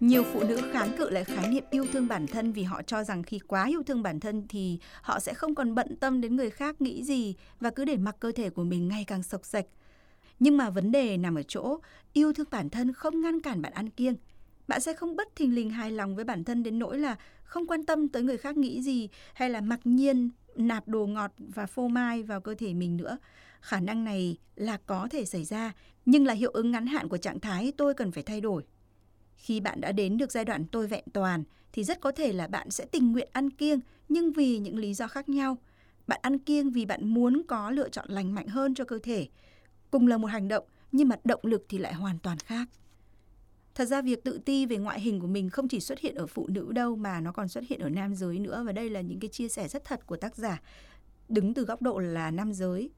[0.00, 3.04] Nhiều phụ nữ kháng cự lại khái niệm yêu thương bản thân vì họ cho
[3.04, 6.36] rằng khi quá yêu thương bản thân thì họ sẽ không còn bận tâm đến
[6.36, 9.44] người khác nghĩ gì và cứ để mặc cơ thể của mình ngày càng sộc
[9.44, 9.66] sạch.
[10.38, 11.78] Nhưng mà vấn đề nằm ở chỗ,
[12.12, 14.14] yêu thương bản thân không ngăn cản bạn ăn kiêng.
[14.68, 17.66] Bạn sẽ không bất thình lình hài lòng với bản thân đến nỗi là không
[17.66, 21.66] quan tâm tới người khác nghĩ gì hay là mặc nhiên nạp đồ ngọt và
[21.66, 23.18] phô mai vào cơ thể mình nữa.
[23.60, 25.72] Khả năng này là có thể xảy ra,
[26.06, 28.64] nhưng là hiệu ứng ngắn hạn của trạng thái tôi cần phải thay đổi.
[29.36, 32.46] Khi bạn đã đến được giai đoạn tôi vẹn toàn thì rất có thể là
[32.46, 35.58] bạn sẽ tình nguyện ăn kiêng nhưng vì những lý do khác nhau.
[36.06, 39.28] Bạn ăn kiêng vì bạn muốn có lựa chọn lành mạnh hơn cho cơ thể.
[39.90, 42.68] Cùng là một hành động nhưng mà động lực thì lại hoàn toàn khác.
[43.74, 46.26] Thật ra việc tự ti về ngoại hình của mình không chỉ xuất hiện ở
[46.26, 49.00] phụ nữ đâu mà nó còn xuất hiện ở nam giới nữa và đây là
[49.00, 50.62] những cái chia sẻ rất thật của tác giả
[51.28, 52.90] đứng từ góc độ là nam giới.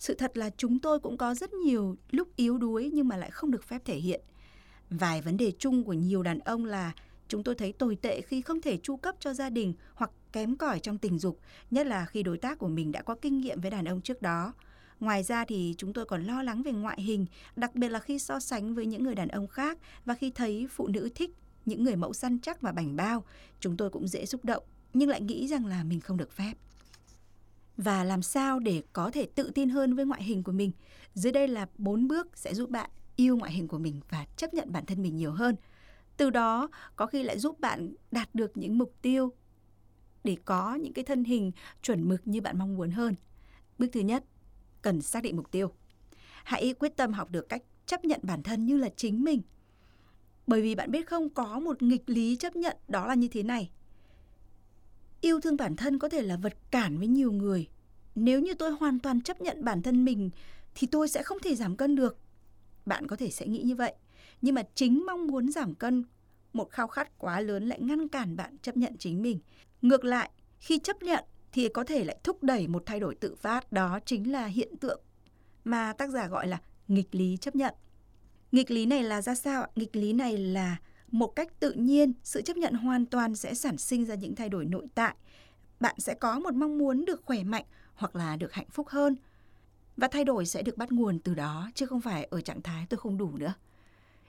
[0.00, 3.30] Sự thật là chúng tôi cũng có rất nhiều lúc yếu đuối nhưng mà lại
[3.30, 4.20] không được phép thể hiện.
[4.90, 6.92] Vài vấn đề chung của nhiều đàn ông là
[7.28, 10.56] chúng tôi thấy tồi tệ khi không thể chu cấp cho gia đình hoặc kém
[10.56, 13.60] cỏi trong tình dục, nhất là khi đối tác của mình đã có kinh nghiệm
[13.60, 14.54] với đàn ông trước đó.
[15.00, 18.18] Ngoài ra thì chúng tôi còn lo lắng về ngoại hình, đặc biệt là khi
[18.18, 21.30] so sánh với những người đàn ông khác và khi thấy phụ nữ thích
[21.66, 23.24] những người mẫu săn chắc và bảnh bao,
[23.60, 24.62] chúng tôi cũng dễ xúc động
[24.94, 26.52] nhưng lại nghĩ rằng là mình không được phép.
[27.76, 30.72] Và làm sao để có thể tự tin hơn với ngoại hình của mình?
[31.14, 34.54] Dưới đây là bốn bước sẽ giúp bạn yêu ngoại hình của mình và chấp
[34.54, 35.56] nhận bản thân mình nhiều hơn.
[36.16, 39.32] Từ đó có khi lại giúp bạn đạt được những mục tiêu
[40.24, 41.52] để có những cái thân hình
[41.82, 43.14] chuẩn mực như bạn mong muốn hơn.
[43.78, 44.24] Bước thứ nhất,
[44.82, 45.72] cần xác định mục tiêu.
[46.44, 49.42] Hãy quyết tâm học được cách chấp nhận bản thân như là chính mình.
[50.46, 53.42] Bởi vì bạn biết không có một nghịch lý chấp nhận đó là như thế
[53.42, 53.70] này.
[55.20, 57.68] Yêu thương bản thân có thể là vật cản với nhiều người.
[58.14, 60.30] Nếu như tôi hoàn toàn chấp nhận bản thân mình
[60.74, 62.18] thì tôi sẽ không thể giảm cân được.
[62.86, 63.94] Bạn có thể sẽ nghĩ như vậy,
[64.42, 66.04] nhưng mà chính mong muốn giảm cân,
[66.52, 69.38] một khao khát quá lớn lại ngăn cản bạn chấp nhận chính mình.
[69.82, 73.34] Ngược lại, khi chấp nhận thì có thể lại thúc đẩy một thay đổi tự
[73.34, 75.00] phát, đó chính là hiện tượng
[75.64, 77.74] mà tác giả gọi là nghịch lý chấp nhận.
[78.52, 79.66] Nghịch lý này là ra sao?
[79.76, 80.76] Nghịch lý này là
[81.10, 84.48] một cách tự nhiên, sự chấp nhận hoàn toàn sẽ sản sinh ra những thay
[84.48, 85.14] đổi nội tại.
[85.80, 89.16] Bạn sẽ có một mong muốn được khỏe mạnh hoặc là được hạnh phúc hơn.
[89.96, 92.86] Và thay đổi sẽ được bắt nguồn từ đó chứ không phải ở trạng thái
[92.88, 93.54] tôi không đủ nữa.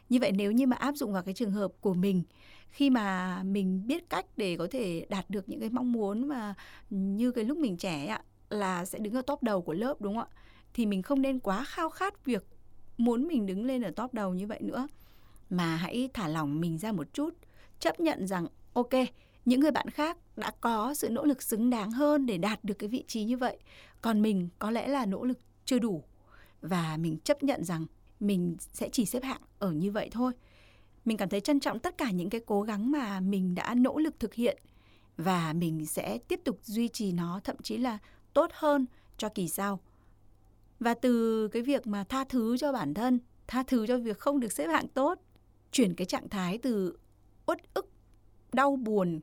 [0.09, 2.23] Như vậy nếu như mà áp dụng vào cái trường hợp của mình
[2.71, 6.53] khi mà mình biết cách để có thể đạt được những cái mong muốn mà
[6.89, 10.15] như cái lúc mình trẻ ạ là sẽ đứng ở top đầu của lớp đúng
[10.15, 10.37] không ạ?
[10.73, 12.45] Thì mình không nên quá khao khát việc
[12.97, 14.87] muốn mình đứng lên ở top đầu như vậy nữa
[15.51, 17.29] mà hãy thả lỏng mình ra một chút,
[17.79, 18.89] chấp nhận rằng ok,
[19.45, 22.73] những người bạn khác đã có sự nỗ lực xứng đáng hơn để đạt được
[22.73, 23.57] cái vị trí như vậy,
[24.01, 26.03] còn mình có lẽ là nỗ lực chưa đủ
[26.61, 27.85] và mình chấp nhận rằng
[28.19, 30.33] mình sẽ chỉ xếp hạng ở như vậy thôi.
[31.05, 33.97] Mình cảm thấy trân trọng tất cả những cái cố gắng mà mình đã nỗ
[33.97, 34.57] lực thực hiện
[35.17, 37.97] và mình sẽ tiếp tục duy trì nó thậm chí là
[38.33, 38.85] tốt hơn
[39.17, 39.79] cho kỳ sau.
[40.79, 44.39] Và từ cái việc mà tha thứ cho bản thân, tha thứ cho việc không
[44.39, 45.19] được xếp hạng tốt,
[45.71, 46.97] chuyển cái trạng thái từ
[47.45, 47.89] uất ức,
[48.53, 49.19] đau buồn,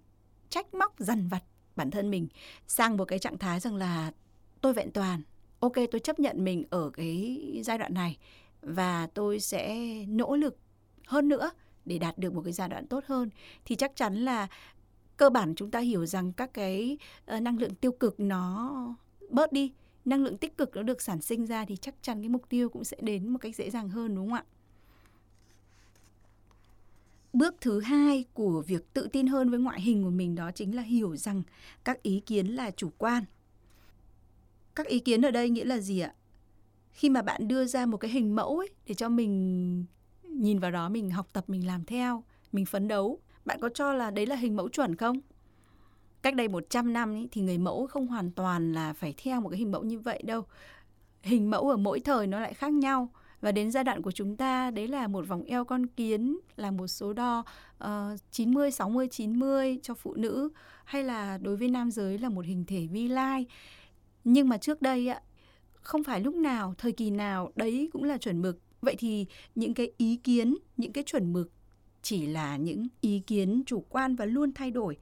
[0.49, 1.43] trách móc, dằn vặt
[1.77, 2.29] bản thân mình
[2.67, 4.13] sang một cái trạng thái rằng là
[4.61, 5.23] tôi vẹn toàn.
[5.61, 8.19] Ok, tôi chấp nhận mình ở cái giai đoạn này
[8.63, 10.59] và tôi sẽ nỗ lực
[11.07, 11.51] hơn nữa
[11.85, 13.31] để đạt được một cái giai đoạn tốt hơn
[13.65, 14.47] thì chắc chắn là
[15.17, 18.71] cơ bản chúng ta hiểu rằng các cái ờ, năng lượng tiêu cực nó
[19.31, 19.73] bớt đi
[20.05, 22.69] năng lượng tích cực nó được sản sinh ra thì chắc chắn cái mục tiêu
[22.69, 24.45] cũng sẽ đến một cách dễ dàng hơn đúng không ạ
[27.39, 30.77] bước thứ hai của việc tự tin hơn với ngoại hình của mình đó chính
[30.77, 31.43] là hiểu rằng
[31.85, 33.25] các ý kiến là chủ quan.
[34.75, 36.15] Các ý kiến ở đây nghĩa là gì ạ?
[36.91, 39.85] Khi mà bạn đưa ra một cái hình mẫu ấy để cho mình
[40.23, 43.93] nhìn vào đó mình học tập mình làm theo mình phấn đấu bạn có cho
[43.93, 45.21] là đấy là hình mẫu chuẩn không?
[46.23, 49.49] Cách đây 100 năm ấy, thì người mẫu không hoàn toàn là phải theo một
[49.49, 50.43] cái hình mẫu như vậy đâu.
[51.23, 53.09] Hình mẫu ở mỗi thời nó lại khác nhau
[53.41, 56.71] và đến giai đoạn của chúng ta đấy là một vòng eo con kiến là
[56.71, 57.45] một số đo
[57.85, 57.89] uh,
[58.31, 60.49] 90 60 90 cho phụ nữ
[60.85, 63.47] hay là đối với nam giới là một hình thể vi lai.
[64.25, 65.21] Nhưng mà trước đây ạ
[65.81, 68.59] không phải lúc nào thời kỳ nào đấy cũng là chuẩn mực.
[68.81, 71.53] Vậy thì những cái ý kiến những cái chuẩn mực
[72.03, 74.97] chỉ là những ý kiến chủ quan và luôn thay đổi.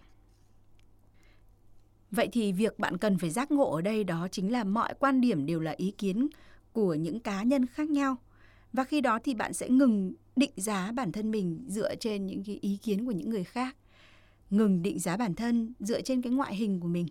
[2.11, 5.21] Vậy thì việc bạn cần phải giác ngộ ở đây đó chính là mọi quan
[5.21, 6.29] điểm đều là ý kiến
[6.77, 8.17] của những cá nhân khác nhau.
[8.73, 12.45] Và khi đó thì bạn sẽ ngừng định giá bản thân mình dựa trên những
[12.45, 13.77] cái ý kiến của những người khác.
[14.51, 17.07] Ngừng định giá bản thân dựa trên cái ngoại hình của mình.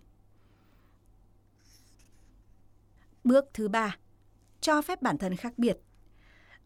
[3.24, 3.96] Bước thứ ba,
[4.60, 5.78] cho phép bản thân khác biệt.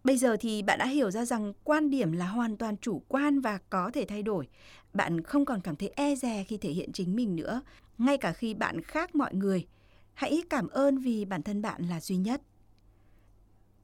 [0.05, 3.41] Bây giờ thì bạn đã hiểu ra rằng quan điểm là hoàn toàn chủ quan
[3.41, 4.49] và có thể thay đổi.
[4.93, 7.63] Bạn không còn cảm thấy e dè khi thể hiện chính mình nữa,
[7.99, 9.67] ngay cả khi bạn khác mọi người.
[10.15, 12.43] Hãy cảm ơn vì bản thân bạn là duy nhất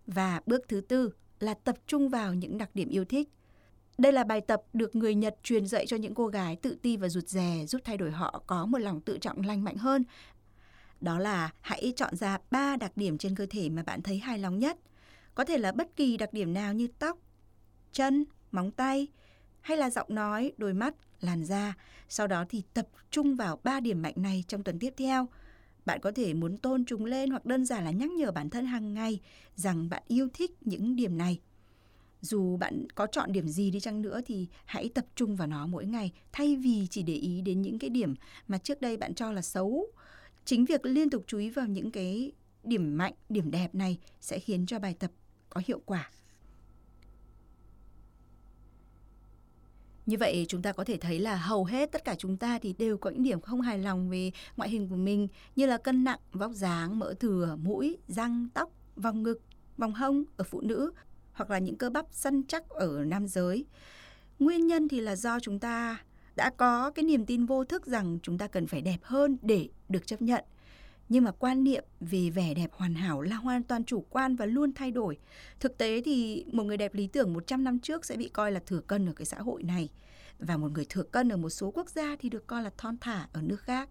[0.06, 3.28] và bước thứ tư là tập trung vào những đặc điểm yêu thích.
[3.98, 6.96] Đây là bài tập được người Nhật truyền dạy cho những cô gái tự ti
[6.96, 10.04] và rụt rè giúp thay đổi họ có một lòng tự trọng lành mạnh hơn.
[11.00, 14.38] Đó là hãy chọn ra 3 đặc điểm trên cơ thể mà bạn thấy hài
[14.38, 14.78] lòng nhất.
[15.34, 17.18] Có thể là bất kỳ đặc điểm nào như tóc,
[17.92, 19.08] chân, móng tay
[19.60, 21.74] hay là giọng nói, đôi mắt, làn da.
[22.08, 25.26] Sau đó thì tập trung vào 3 điểm mạnh này trong tuần tiếp theo–
[25.86, 28.66] bạn có thể muốn tôn chúng lên hoặc đơn giản là nhắc nhở bản thân
[28.66, 29.20] hàng ngày
[29.56, 31.40] rằng bạn yêu thích những điểm này.
[32.20, 35.66] Dù bạn có chọn điểm gì đi chăng nữa thì hãy tập trung vào nó
[35.66, 38.14] mỗi ngày thay vì chỉ để ý đến những cái điểm
[38.48, 39.86] mà trước đây bạn cho là xấu.
[40.44, 42.32] Chính việc liên tục chú ý vào những cái
[42.64, 45.10] điểm mạnh, điểm đẹp này sẽ khiến cho bài tập
[45.50, 46.10] có hiệu quả.
[50.06, 52.72] Như vậy chúng ta có thể thấy là hầu hết tất cả chúng ta thì
[52.72, 56.04] đều có những điểm không hài lòng về ngoại hình của mình như là cân
[56.04, 59.40] nặng, vóc dáng, mỡ thừa, mũi, răng, tóc, vòng ngực,
[59.76, 60.92] vòng hông ở phụ nữ
[61.32, 63.64] hoặc là những cơ bắp săn chắc ở nam giới.
[64.38, 66.04] Nguyên nhân thì là do chúng ta
[66.36, 69.68] đã có cái niềm tin vô thức rằng chúng ta cần phải đẹp hơn để
[69.88, 70.44] được chấp nhận.
[71.08, 74.46] Nhưng mà quan niệm về vẻ đẹp hoàn hảo là hoàn toàn chủ quan và
[74.46, 75.18] luôn thay đổi.
[75.60, 78.60] Thực tế thì một người đẹp lý tưởng 100 năm trước sẽ bị coi là
[78.66, 79.88] thừa cân ở cái xã hội này.
[80.38, 82.96] Và một người thừa cân ở một số quốc gia thì được coi là thon
[83.00, 83.88] thả ở nước khác.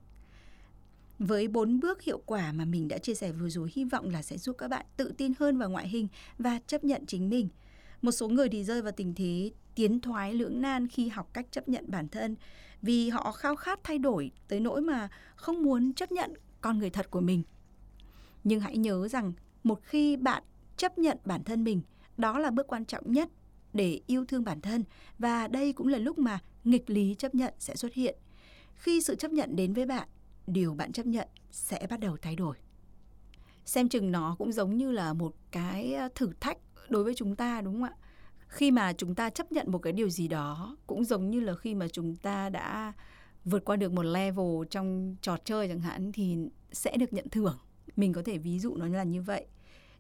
[1.20, 4.22] Với bốn bước hiệu quả mà mình đã chia sẻ vừa rồi, hy vọng là
[4.22, 7.50] sẽ giúp các bạn tự tin hơn vào ngoại hình và chấp nhận chính mình.
[8.02, 11.46] Một số người thì rơi vào tình thế tiến thoái, lưỡng nan khi học cách
[11.52, 12.36] chấp nhận bản thân
[12.82, 16.34] vì họ khao khát thay đổi tới nỗi mà không muốn chấp nhận
[16.66, 17.44] con người thật của mình.
[18.44, 20.44] Nhưng hãy nhớ rằng một khi bạn
[20.78, 21.82] chấp nhận bản thân mình,
[22.18, 23.30] đó là bước quan trọng nhất
[23.74, 24.84] để yêu thương bản thân
[25.20, 28.16] và đây cũng là lúc mà nghịch lý chấp nhận sẽ xuất hiện.
[28.76, 30.08] Khi sự chấp nhận đến với bạn,
[30.48, 32.56] điều bạn chấp nhận sẽ bắt đầu thay đổi.
[33.66, 36.58] xem chừng nó cũng giống như là một cái ờ, thử thách
[36.90, 37.94] đối với chúng ta đúng không ạ
[38.48, 41.56] khi mà chúng ta chấp nhận một cái điều gì đó cũng giống như là
[41.56, 42.94] khi mà chúng ta đã
[43.46, 46.38] vượt qua được một level trong trò chơi chẳng hạn thì
[46.72, 47.58] sẽ được nhận thưởng.
[47.96, 49.46] Mình có thể ví dụ nó là như vậy.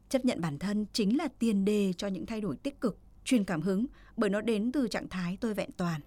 [0.09, 3.43] Chấp nhận bản thân chính là tiền đề cho những thay đổi tích cực, truyền
[3.43, 3.85] cảm hứng,
[4.17, 6.01] bởi nó đến từ trạng thái tôi vẹn toàn.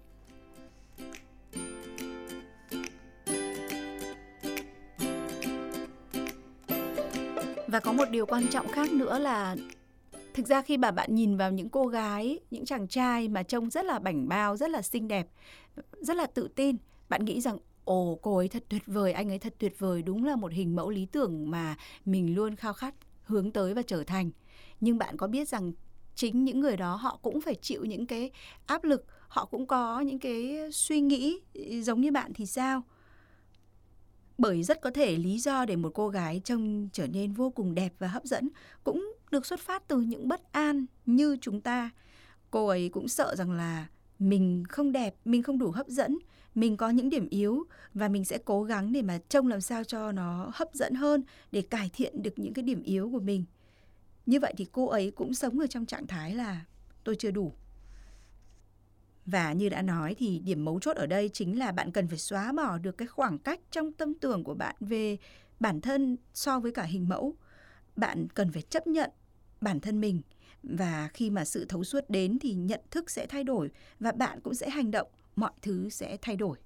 [7.67, 9.55] Và có một điều quan trọng khác nữa là
[10.33, 13.69] thực ra khi mà bạn nhìn vào những cô gái, những chàng trai mà trông
[13.69, 15.27] rất là bảnh bao, rất là xinh đẹp,
[16.01, 16.77] rất là tự tin
[17.09, 20.25] bạn nghĩ rằng, ồ, cô ấy thật tuyệt vời, anh ấy thật tuyệt vời, đúng
[20.25, 24.03] là một hình mẫu lý tưởng mà mình luôn khao khát hướng tới và trở
[24.03, 24.31] thành.
[24.81, 25.71] Nhưng bạn có biết rằng
[26.15, 28.31] chính những người đó họ cũng phải chịu những cái
[28.65, 32.83] áp lực, họ cũng có những cái suy nghĩ ừ, giống như bạn thì sao?
[34.37, 37.75] Bởi rất có thể lý do để một cô gái trông trở nên vô cùng
[37.75, 38.49] đẹp và hấp dẫn
[38.83, 41.89] cũng được xuất phát từ những bất an như chúng ta.
[42.51, 43.87] Cô ấy cũng sợ rằng là
[44.19, 46.17] mình không đẹp, mình không đủ hấp dẫn,
[46.55, 49.83] mình có những điểm yếu và mình sẽ cố gắng để mà trông làm sao
[49.83, 53.45] cho nó hấp dẫn hơn để cải thiện được những cái điểm yếu của mình.
[54.25, 56.65] Như vậy thì cô ấy cũng sống ở trong trạng thái là
[57.03, 57.53] tôi chưa đủ.
[59.25, 62.17] Và như đã nói thì điểm mấu chốt ở đây chính là bạn cần phải
[62.17, 65.17] xóa bỏ được cái khoảng cách trong tâm tưởng của bạn về
[65.59, 67.35] bản thân so với cả hình mẫu.
[67.95, 69.09] Bạn cần phải chấp nhận
[69.61, 70.21] bản thân mình
[70.63, 74.39] và khi mà sự thấu suốt đến thì nhận thức sẽ thay đổi và bạn
[74.41, 76.57] cũng sẽ hành động, mọi thứ sẽ thay đổi.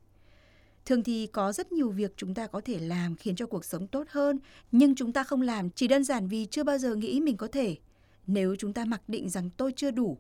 [0.86, 3.88] Thường thì có rất nhiều việc chúng ta có thể làm khiến cho cuộc sống
[3.88, 4.40] tốt hơn,
[4.72, 7.48] nhưng chúng ta không làm chỉ đơn giản vì chưa bao giờ nghĩ mình có
[7.48, 7.78] thể.
[8.28, 10.18] Nếu chúng ta mặc định rằng tôi chưa đủ,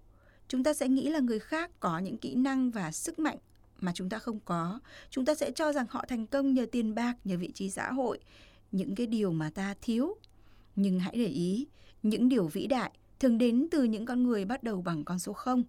[0.48, 3.38] chúng ta sẽ nghĩ là người khác có những kỹ năng và sức mạnh
[3.80, 4.80] mà chúng ta không có.
[5.10, 7.92] Chúng ta sẽ cho rằng họ thành công nhờ tiền bạc, nhờ vị trí xã
[7.92, 8.20] hội,
[8.72, 10.18] những cái điều mà ta thiếu.
[10.76, 11.68] Nhưng hãy để ý,
[12.04, 12.92] những điều vĩ đại
[13.24, 15.64] thường đến từ những con người bắt đầu bằng con số 0.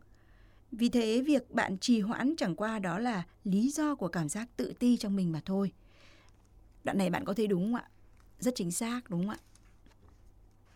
[0.73, 4.49] Vì thế, việc bạn trì hoãn chẳng qua đó là lý do của cảm giác
[4.57, 5.73] tự ti trong mình mà thôi.
[6.85, 7.89] Đoạn này bạn có thấy đúng không ạ?
[8.41, 9.39] Rất chính xác đúng không ạ?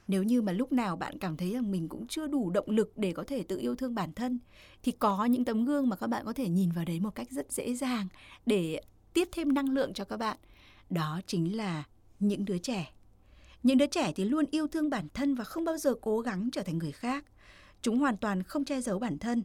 [0.08, 2.92] nếu như mà lúc nào bạn cảm thấy rằng mình cũng chưa đủ động lực
[2.96, 4.38] để có thể tự yêu thương bản thân
[4.82, 7.30] thì có những tấm gương mà các bạn có thể nhìn vào đấy một cách
[7.30, 8.08] rất dễ dàng
[8.46, 8.80] để
[9.12, 10.36] tiếp thêm năng lượng cho các bạn
[10.90, 11.84] đó chính là
[12.20, 12.92] những đứa trẻ
[13.62, 16.48] những đứa trẻ thì luôn yêu thương bản thân và không bao giờ cố gắng
[16.52, 17.24] trở thành người khác.
[17.82, 19.42] Chúng hoàn toàn không che giấu bản thân.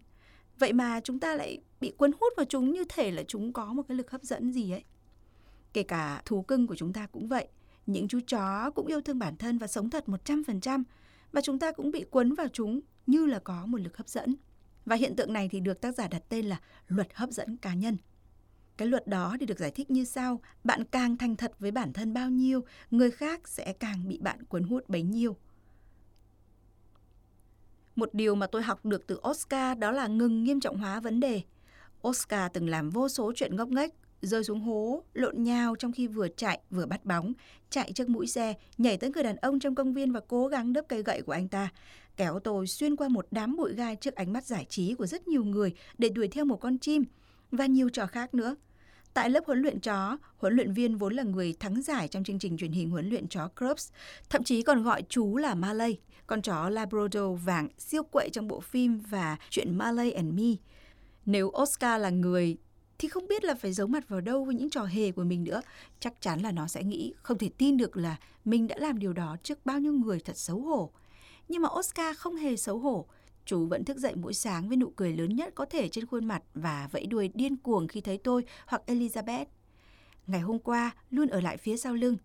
[0.60, 3.74] Vậy mà chúng ta lại bị cuốn hút vào chúng như thể là chúng có
[3.74, 4.84] một cái lực hấp dẫn gì ấy.
[5.74, 7.48] Kể cả thú cưng của chúng ta cũng vậy.
[7.86, 10.84] Những chú chó cũng yêu thương bản thân và sống thật 100%
[11.32, 14.36] và chúng ta cũng bị cuốn vào chúng như là có một lực hấp dẫn.
[14.86, 17.74] Và hiện tượng này thì được tác giả đặt tên là luật hấp dẫn cá
[17.74, 17.98] nhân.
[18.78, 21.94] Cái luật đó thì được giải thích như sau, bạn càng thành thật với bản
[21.94, 25.36] thân bao nhiêu, người khác sẽ càng bị bạn cuốn hút bấy nhiêu.
[27.96, 31.20] Một điều mà tôi học được từ Oscar đó là ngừng nghiêm trọng hóa vấn
[31.20, 31.42] đề.
[32.08, 36.08] Oscar từng làm vô số chuyện ngốc nghếch rơi xuống hố, lộn nhào trong khi
[36.08, 37.34] vừa chạy vừa bắt bóng,
[37.70, 40.74] chạy trước mũi xe, nhảy tới người đàn ông trong công viên và cố gắng
[40.74, 41.70] đớp cây gậy của anh ta.
[42.18, 45.28] Kéo tôi xuyên qua một đám bụi gai trước ánh mắt giải trí của rất
[45.28, 47.04] nhiều người để đuổi theo một con chim
[47.58, 48.56] và nhiều trò khác nữa.
[49.14, 52.40] Tại lớp huấn luyện chó, huấn luyện viên vốn là người thắng giải trong chương
[52.40, 53.92] trình truyền hình huấn luyện chó Crubs,
[54.30, 58.60] thậm chí còn gọi chú là Malay, con chó Labrador vàng siêu quậy trong bộ
[58.60, 60.56] phim và chuyện Malay and Me.
[61.26, 62.58] Nếu Oscar là người
[62.98, 65.44] thì không biết là phải giấu mặt vào đâu với những trò hề của mình
[65.44, 65.62] nữa.
[66.00, 69.14] Chắc chắn là nó sẽ nghĩ không thể tin được là mình đã làm điều
[69.14, 70.92] đó trước bao nhiêu người thật xấu hổ.
[71.48, 73.06] Nhưng mà Oscar không hề xấu hổ.
[73.46, 76.26] Chú vẫn thức dậy mỗi sáng với nụ cười lớn nhất có thể trên khuôn
[76.26, 79.46] mặt và vẫy đuôi điên cuồng khi thấy tôi hoặc Elizabeth.
[80.28, 82.18] Ngày hôm qua luôn ở lại phía sau lưng.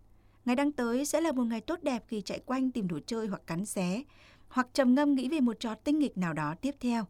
[0.45, 3.27] Ngày đang tới sẽ là một ngày tốt đẹp khi chạy quanh tìm đồ chơi
[3.27, 4.03] hoặc cắn xé,
[4.47, 7.05] hoặc trầm ngâm nghĩ về một trò tinh nghịch nào đó tiếp theo.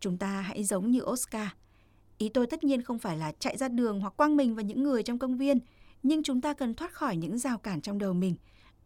[0.00, 1.48] Chúng ta hãy giống như Oscar–
[2.20, 4.82] Ý tôi tất nhiên không phải là chạy ra đường hoặc quăng mình vào những
[4.82, 5.58] người trong công viên,
[6.02, 8.34] nhưng chúng ta cần thoát khỏi những rào cản trong đầu mình.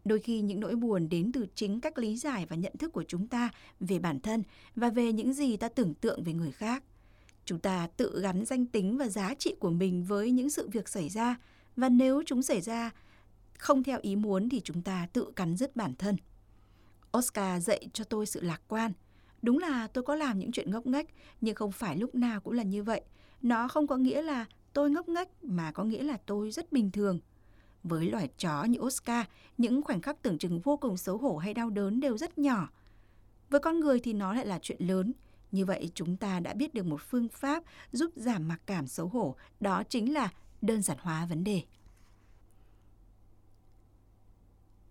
[0.05, 3.03] Đôi khi những nỗi buồn đến từ chính cách lý giải và nhận thức của
[3.07, 4.43] chúng ta về bản thân
[4.75, 6.83] và về những gì ta tưởng tượng về người khác.
[7.45, 10.89] Chúng ta tự gắn danh tính và giá trị của mình với những sự việc
[10.89, 11.35] xảy ra
[11.75, 12.91] và nếu chúng xảy ra
[13.57, 16.15] không theo ý muốn thì chúng ta tự cắn dứt bản thân.
[17.17, 18.91] Oscar dạy cho tôi sự lạc quan.
[19.41, 21.07] Đúng là tôi có làm những chuyện ngốc nghếch,
[21.41, 23.01] nhưng không phải lúc nào cũng là như vậy
[23.45, 26.91] nó không có nghĩa là tôi ngốc nghếch mà có nghĩa là tôi rất bình
[26.91, 27.19] thường.
[27.89, 29.25] Với loài chó như Oscar,
[29.57, 32.69] những khoảnh khắc tưởng chừng vô cùng xấu hổ hay đau đớn đều rất nhỏ.
[33.49, 35.13] Với con người thì nó lại là chuyện lớn.
[35.51, 39.07] Như vậy chúng ta đã biết được một phương pháp giúp giảm mặc cảm xấu
[39.07, 41.61] hổ, đó chính là đơn giản hóa vấn đề.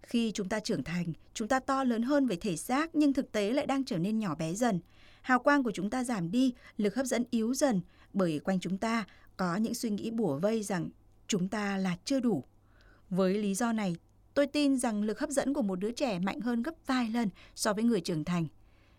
[0.02, 3.32] Khi chúng ta trưởng thành, chúng ta to lớn hơn về thể xác nhưng thực
[3.32, 4.80] tế lại đang trở nên nhỏ bé dần.
[5.22, 7.80] Hào quang của chúng ta giảm đi, lực hấp dẫn yếu dần
[8.12, 9.04] bởi quanh chúng ta
[9.36, 10.88] có những suy nghĩ bủa vây rằng
[11.26, 12.44] chúng ta là chưa đủ.
[13.10, 13.96] Với lý do này,
[14.34, 17.28] tôi tin rằng lực hấp dẫn của một đứa trẻ mạnh hơn gấp vài lần
[17.54, 18.46] so với người trưởng thành.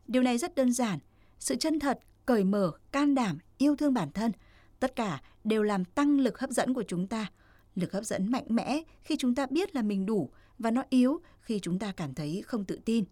[0.07, 0.99] Điều này rất đơn giản,
[1.39, 4.31] sự chân thật, cởi mở, can đảm, yêu thương bản thân,
[4.79, 7.31] tất cả đều làm tăng lực hấp dẫn của chúng ta.
[7.75, 11.21] Lực hấp dẫn mạnh mẽ khi chúng ta biết là mình đủ và nó yếu
[11.41, 13.05] khi chúng ta cảm thấy không tự tin.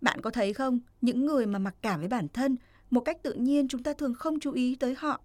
[0.00, 2.56] Bạn có thấy không, những người mà mặc cảm với bản thân,
[2.90, 5.20] một cách tự nhiên chúng ta thường không chú ý tới họ.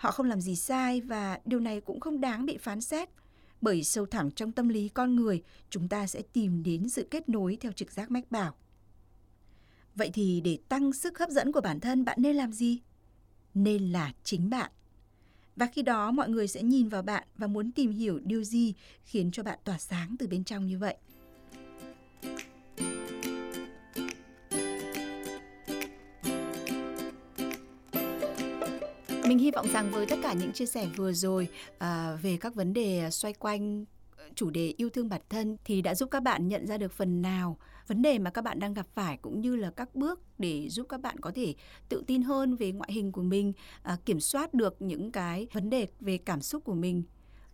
[0.00, 3.08] Họ không làm gì sai và điều này cũng không đáng bị phán xét.
[3.60, 7.28] Bởi sâu thẳm trong tâm lý con người, chúng ta sẽ tìm đến sự kết
[7.28, 8.54] nối theo trực giác mách bảo.
[9.94, 12.80] Vậy thì để tăng sức hấp dẫn của bản thân, bạn nên làm gì?
[13.54, 14.70] Nên là chính bạn.
[15.56, 18.74] Và khi đó mọi người sẽ nhìn vào bạn và muốn tìm hiểu điều gì
[19.02, 20.96] khiến cho bạn tỏa sáng từ bên trong như vậy.
[29.30, 32.54] Mình hy vọng rằng với tất cả những chia sẻ vừa rồi à, về các
[32.54, 33.84] vấn đề xoay quanh
[34.16, 36.92] ờ, chủ đề yêu thương bản thân thì đã giúp các bạn nhận ra được
[36.92, 40.20] phần nào vấn đề mà các bạn đang gặp phải cũng như là các bước
[40.38, 41.54] để giúp các bạn có thể
[41.88, 45.70] tự tin hơn về ngoại hình của mình, à, kiểm soát được những cái vấn
[45.70, 47.02] đề về cảm xúc của mình.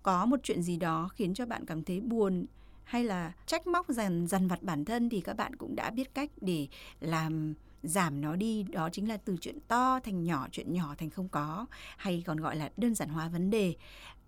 [0.02, 2.46] Có một chuyện gì đó khiến cho bạn cảm thấy buồn
[2.84, 6.14] hay là trách móc dần dần vặt bản thân thì các bạn cũng đã biết
[6.14, 6.68] cách để
[7.00, 11.10] làm giảm nó đi, đó chính là từ chuyện to thành nhỏ, chuyện nhỏ thành
[11.10, 13.74] không có, hay còn gọi là đơn giản hóa vấn đề.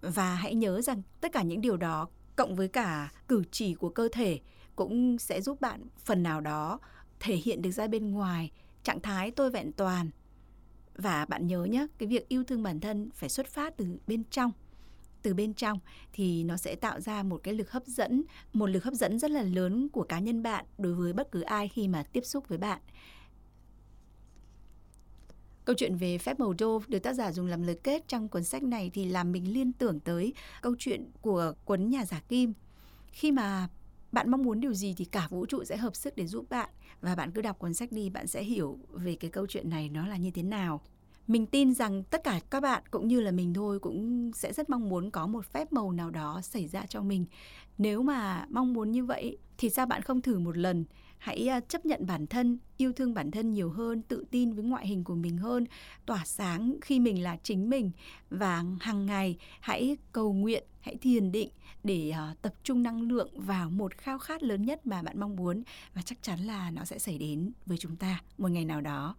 [0.01, 3.89] Và hãy nhớ rằng tất cả những điều đó, cộng với cả cử chỉ của
[3.89, 4.41] cơ thể,
[4.77, 6.79] cũng sẽ giúp bạn phần nào đó
[7.21, 8.51] thể hiện được ra bên ngoài
[8.83, 10.11] trạng thái tôi vẹn toàn.
[10.95, 14.25] Và bạn nhớ nhé, cái việc yêu thương bản thân phải xuất phát từ bên
[14.31, 14.53] trong.
[15.23, 15.79] Từ bên trong
[16.13, 19.31] thì nó sẽ tạo ra một cái lực hấp dẫn, một lực hấp dẫn rất
[19.31, 22.49] là lớn của cá nhân bạn đối với bất cứ ai khi mà tiếp xúc
[22.49, 22.81] với bạn.
[25.69, 28.45] Câu chuyện về phép màu đô được tác giả dùng làm lời kết trong cuốn
[28.45, 32.53] sách này thì làm mình liên tưởng tới câu chuyện của cuốn nhà giả kim.
[33.07, 33.69] Khi mà
[34.13, 36.71] bạn mong muốn điều gì thì cả vũ trụ sẽ hợp sức để giúp bạn.
[37.01, 39.89] Và bạn cứ đọc cuốn sách đi, bạn sẽ hiểu về cái câu chuyện này
[39.89, 40.81] nó là như thế nào.
[41.27, 44.71] Mình tin rằng tất cả các bạn cũng như là mình thôi cũng sẽ rất
[44.71, 47.27] mong muốn có một phép màu nào đó xảy ra cho mình.
[47.79, 50.85] Nếu mà mong muốn như vậy thì sao bạn không thử một lần?
[51.19, 54.65] Hãy à, chấp nhận bản thân yêu thương bản thân nhiều hơn tự tin với
[54.65, 55.67] ngoại hình của mình hơn
[56.07, 57.91] tỏa sáng khi mình là chính mình.
[58.31, 61.49] Và hàng ngày hãy cầu nguyện hãy thiền định
[61.85, 65.37] để uh, tập trung năng lượng vào một khao khát lớn nhất mà bạn mong
[65.37, 65.63] muốn.
[65.95, 69.17] Và chắc chắn là nó sẽ xảy đến với chúng ta một ngày nào đó.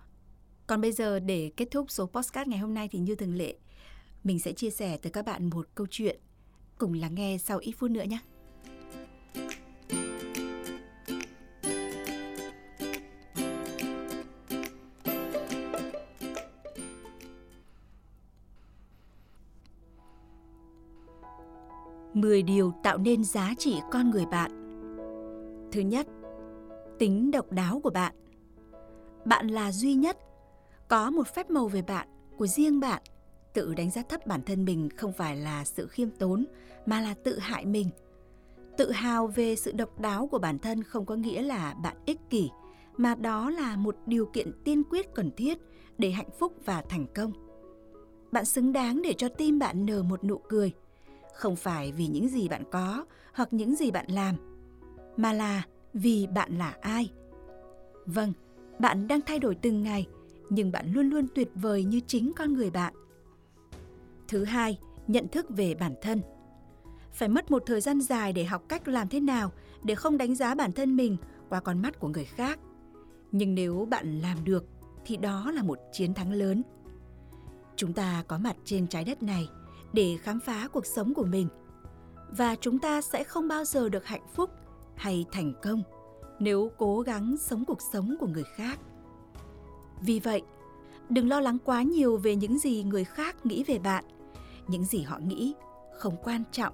[0.68, 3.56] Còn bây giờ để kết thúc số postcard ngày hôm nay thì như thường lệ
[4.24, 6.20] mình sẽ chia sẻ tới các bạn một câu chuyện
[6.78, 8.20] cùng lắng nghe sau ít phút nữa nhé.
[22.22, 24.52] Mười điều tạo nên giá trị con người bạn.
[25.72, 26.08] Thứ nhất,
[27.00, 28.16] tính độc đáo của bạn.
[29.26, 30.18] Bạn là duy nhất,
[30.88, 33.02] có một phép màu về bạn của riêng bạn.
[33.54, 36.46] Tự đánh giá thấp bản thân mình không phải là sự khiêm tốn
[36.86, 37.90] mà là tự hại mình.
[38.78, 42.20] Tự hào về sự độc đáo của bản thân không có nghĩa là bạn ích
[42.30, 42.50] kỷ,
[42.98, 45.58] mà đó là một điều kiện tiên quyết cần thiết
[45.98, 47.32] để hạnh phúc và thành công.
[48.32, 50.74] Bạn xứng đáng để cho tim bạn nở một nụ cười–
[51.40, 54.36] không phải vì những gì bạn có hoặc những gì bạn làm,
[55.18, 57.12] mà là vì bạn là ai.
[58.06, 58.34] Vâng
[58.80, 60.08] bạn đang thay đổi từng ngày,
[60.50, 62.94] nhưng bạn luôn luôn tuyệt vời như chính con người bạn.
[64.28, 66.22] Thứ hai, nhận thức về bản thân.
[67.14, 69.52] Phải mất một thời gian dài để học cách làm thế nào
[69.84, 71.18] để không đánh giá bản thân mình
[71.50, 72.60] qua con mắt của người khác.
[73.32, 74.66] Nhưng nếu bạn làm được,
[75.06, 76.64] thì đó là một chiến thắng lớn.
[77.76, 79.50] Chúng ta có mặt trên trái đất này
[79.94, 81.48] để khám phá cuộc sống của mình.
[82.38, 84.50] Và chúng ta sẽ không bao giờ được hạnh phúc
[84.96, 85.84] hay thành công
[86.40, 88.80] nếu cố gắng sống cuộc sống của người khác.
[90.02, 90.42] Vì vậy,
[91.10, 94.04] đừng lo lắng quá nhiều về những gì người khác nghĩ về bạn.
[94.68, 95.54] Những gì họ nghĩ
[95.98, 96.74] không quan trọng.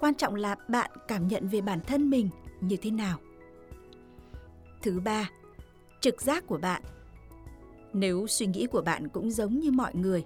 [0.00, 2.30] Quan trọng là bạn cảm nhận về bản thân mình
[2.60, 3.18] như thế nào.
[4.82, 5.30] Thứ ba,
[6.00, 6.82] trực giác của bạn.
[7.92, 10.24] Nếu suy nghĩ của bạn cũng giống như mọi người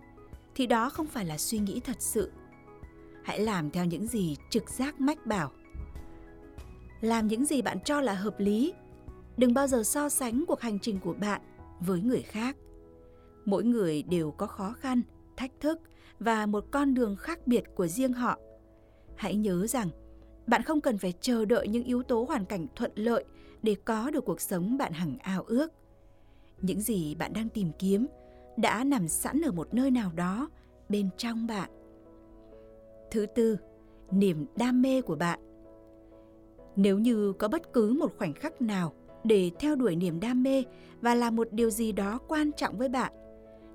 [0.55, 2.31] thì đó không phải là suy nghĩ thật sự.
[3.25, 5.51] Hãy làm theo những gì trực giác mách bảo.
[7.01, 8.73] Làm những gì bạn cho là hợp lý.
[9.37, 11.41] Đừng bao giờ so sánh cuộc hành trình của bạn
[11.81, 12.57] với người khác.
[13.45, 15.03] Mỗi người đều có khó khăn,
[15.37, 15.81] thách thức
[16.19, 18.39] và một con đường khác biệt của riêng họ.
[19.17, 19.89] Hãy nhớ rằng,
[20.47, 23.25] bạn không cần phải chờ đợi những yếu tố hoàn cảnh thuận lợi
[23.63, 25.73] để có được cuộc sống bạn hằng ao ước.
[26.61, 28.07] Những gì bạn đang tìm kiếm
[28.57, 30.51] đã nằm sẵn ở một nơi nào đó
[30.89, 31.71] bên trong bạn.
[33.11, 33.57] Thứ tư,
[34.11, 35.41] niềm đam mê của bạn.
[36.77, 38.93] Nếu như có bất cứ một khoảnh khắc nào
[39.25, 40.65] để theo đuổi niềm đam mê
[41.01, 43.13] và làm một điều gì đó quan trọng với bạn,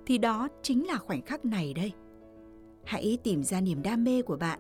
[0.06, 1.92] thì đó chính là khoảnh khắc này đây.
[2.84, 4.60] Hãy tìm ra niềm đam mê của bạn.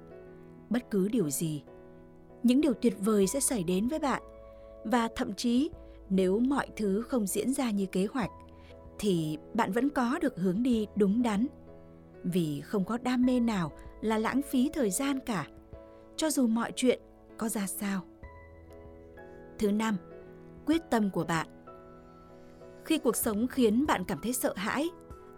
[0.70, 1.63] Bất cứ điều gì,
[2.43, 4.22] những điều tuyệt vời sẽ xảy đến với bạn
[4.86, 5.70] và thậm chí
[6.09, 8.30] nếu mọi thứ không diễn ra như kế hoạch
[8.99, 11.47] thì bạn vẫn có được hướng đi đúng đắn.
[12.23, 13.71] Vì không có đam mê nào
[14.01, 15.47] là lãng phí thời gian cả.
[16.15, 16.99] Cho dù mọi chuyện
[17.37, 18.01] có ra sao.
[19.59, 19.97] Thứ năm,
[20.65, 21.47] quyết tâm của bạn.
[22.85, 24.87] Khi cuộc sống khiến bạn cảm thấy sợ hãi,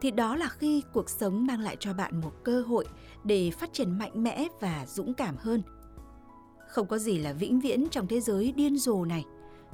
[0.01, 2.85] thì đó là khi cuộc sống mang lại cho bạn một cơ hội
[3.23, 5.61] để phát triển mạnh mẽ và dũng cảm hơn.
[6.67, 9.25] Không có gì là vĩnh viễn trong thế giới điên rồ này.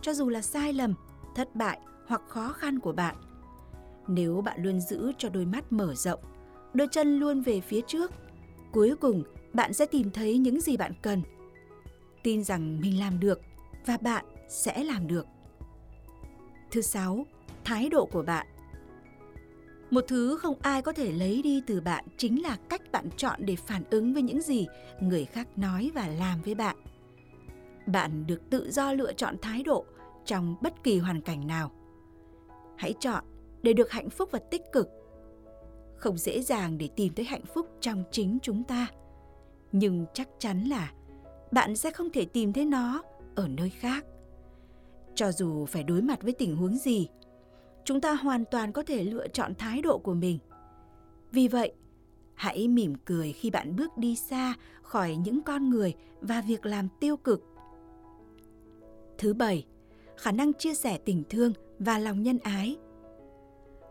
[0.02, 0.94] Cho dù là sai lầm,
[1.36, 3.16] thất bại hoặc khó khăn của bạn
[4.08, 6.20] nếu bạn luôn giữ cho đôi mắt mở rộng,
[6.74, 8.12] đôi chân luôn về phía trước,
[8.72, 11.22] cuối cùng bạn sẽ tìm thấy những gì bạn cần.
[12.24, 13.42] Tin rằng mình làm được
[13.86, 15.26] và bạn sẽ làm được.
[16.72, 17.26] Thứ sáu,
[17.64, 18.48] thái độ của bạn.
[19.90, 23.40] Một thứ không ai có thể lấy đi từ bạn chính là cách bạn chọn
[23.46, 24.68] để phản ứng với những gì
[25.02, 26.78] người khác nói và làm với bạn.
[27.88, 29.86] Bạn được tự do lựa chọn thái độ
[30.26, 31.72] trong bất kỳ hoàn cảnh nào.
[32.78, 33.24] Hãy chọn
[33.66, 34.90] để được hạnh phúc và tích cực.
[35.96, 38.88] Không dễ dàng để tìm thấy hạnh phúc trong chính chúng ta.
[39.72, 40.94] Nhưng chắc chắn là
[41.52, 43.04] bạn sẽ không thể tìm thấy nó
[43.36, 44.06] ở nơi khác.
[45.16, 47.10] Cho dù phải đối mặt với tình huống gì,
[47.86, 50.40] chúng ta hoàn toàn có thể lựa chọn thái độ của mình.
[51.32, 51.74] Vì vậy,
[52.34, 56.88] hãy mỉm cười khi bạn bước đi xa khỏi những con người và việc làm
[57.00, 57.44] tiêu cực.
[59.18, 59.66] Thứ bảy,
[60.18, 62.78] khả năng chia sẻ tình thương và lòng nhân ái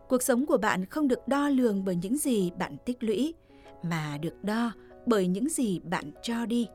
[0.09, 3.35] cuộc sống của bạn không được đo lường bởi những gì bạn tích lũy
[3.83, 4.73] mà được đo
[5.07, 6.69] bởi những gì bạn cho đi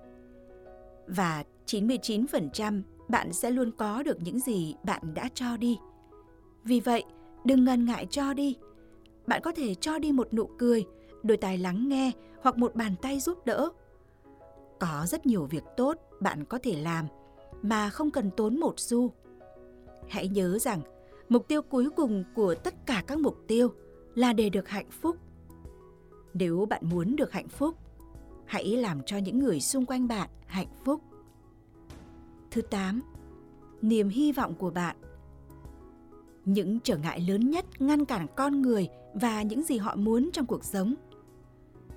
[1.07, 5.80] và 99% bạn sẽ luôn có được những gì bạn đã cho đi.
[6.63, 7.03] Vì vậy,
[7.45, 8.57] đừng ngần ngại cho đi.
[9.27, 10.86] Bạn có thể cho đi một nụ cười,
[11.23, 12.11] đôi tai lắng nghe
[12.41, 13.69] hoặc một bàn tay giúp đỡ.
[14.80, 17.05] Có rất nhiều việc tốt bạn có thể làm
[17.61, 19.13] mà không cần tốn một xu.
[20.07, 20.82] Hãy nhớ rằng
[21.30, 23.71] mục tiêu cuối cùng của tất cả các mục tiêu
[24.15, 25.17] là để được hạnh phúc.
[26.34, 27.75] Nếu bạn muốn được hạnh phúc,
[28.45, 31.01] hãy làm cho những người xung quanh bạn hạnh phúc.
[32.51, 33.01] Thứ 8.
[33.82, 34.95] Niềm hy vọng của bạn
[36.45, 40.45] những trở ngại lớn nhất ngăn cản con người và những gì họ muốn trong
[40.45, 40.95] cuộc sống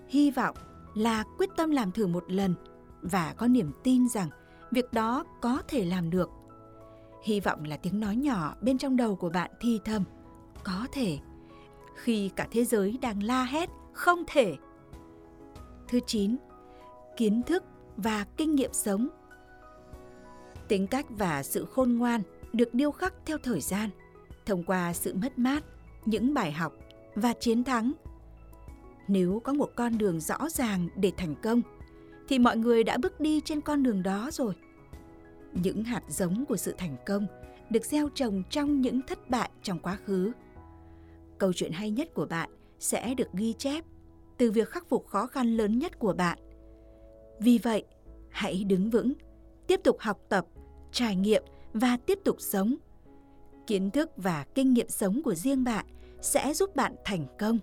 [0.09, 0.57] hy vọng
[0.95, 2.55] là quyết tâm làm thử một lần
[3.03, 4.29] và có niềm tin rằng
[4.71, 6.31] việc đó có thể làm được
[7.23, 10.05] hy vọng là tiếng nói nhỏ bên trong đầu của bạn thi thầm.
[10.65, 11.19] Có thể.
[11.95, 14.57] Khi cả thế giới đang la hét, không thể.
[15.89, 16.37] Thứ chín,
[17.17, 17.65] kiến thức
[17.97, 19.09] và kinh nghiệm sống.
[20.69, 23.91] Tính cách và sự khôn ngoan được điêu khắc theo thời gian,
[24.47, 25.65] thông qua sự mất mát,
[26.05, 26.73] những bài học
[27.15, 27.93] và chiến thắng.
[29.09, 31.63] Nếu có một con đường rõ ràng để thành công,
[32.29, 34.55] thì mọi người đã bước đi trên con đường đó rồi
[35.55, 37.27] những hạt giống của sự thành công
[37.71, 40.33] được gieo trồng trong những thất bại trong quá khứ.
[41.39, 43.85] Câu chuyện hay nhất của bạn sẽ được ghi chép
[44.39, 46.39] từ việc khắc phục khó khăn lớn nhất của bạn.
[47.41, 47.85] Vì vậy,
[48.31, 49.13] hãy đứng vững,
[49.67, 50.47] tiếp tục học tập,
[50.93, 51.43] trải nghiệm
[51.73, 52.75] và tiếp tục sống.
[53.67, 55.87] Kiến thức và kinh nghiệm sống của riêng bạn
[56.21, 57.59] sẽ giúp bạn thành công.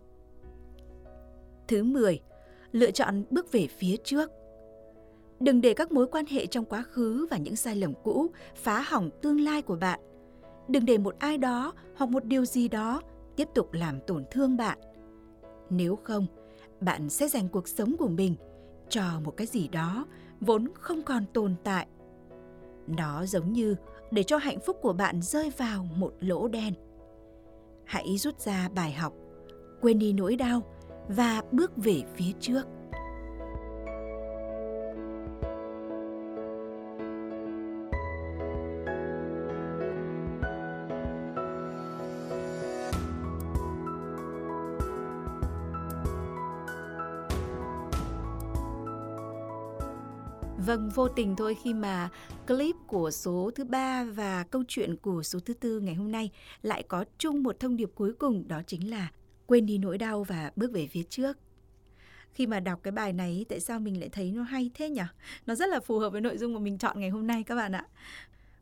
[1.68, 2.20] Thứ 10
[2.72, 4.32] lựa chọn bước về phía trước
[5.40, 8.82] đừng để các mối quan hệ trong quá khứ và những sai lầm cũ phá
[8.82, 10.00] hỏng tương lai của bạn.
[10.68, 13.02] Đừng để một ai đó hoặc một điều gì đó
[13.36, 14.78] tiếp tục làm tổn thương bạn.
[15.70, 16.26] Nếu không,
[16.82, 18.36] bạn sẽ dành cuộc sống của mình
[18.90, 20.06] cho một cái gì đó
[20.42, 21.88] vốn không còn tồn tại.
[22.88, 23.76] Nó giống như
[24.12, 26.74] để cho hạnh phúc của bạn rơi vào một lỗ đen.
[27.86, 29.14] Hãy rút ra bài học,
[29.82, 30.62] quên đi nỗi đau
[31.08, 32.64] và bước về phía trước.
[50.70, 52.10] Vâng, vô tình thôi khi mà
[52.48, 56.32] clip của số thứ ba và câu chuyện của số thứ tư ngày hôm nay
[56.62, 59.12] lại có chung một thông điệp cuối cùng đó chính là
[59.48, 61.38] quên đi nỗi đau và bước về phía trước.
[62.32, 65.02] khi mà đọc cái bài này tại sao mình lại thấy nó hay thế nhỉ?
[65.46, 67.56] Nó rất là phù hợp với nội dung mà mình chọn ngày hôm nay các
[67.56, 67.86] bạn ạ.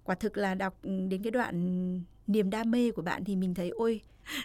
[0.04, 3.54] Quả thực là đọc ừ, đến cái đoạn niềm đam mê của bạn thì mình
[3.54, 4.02] thấy ôi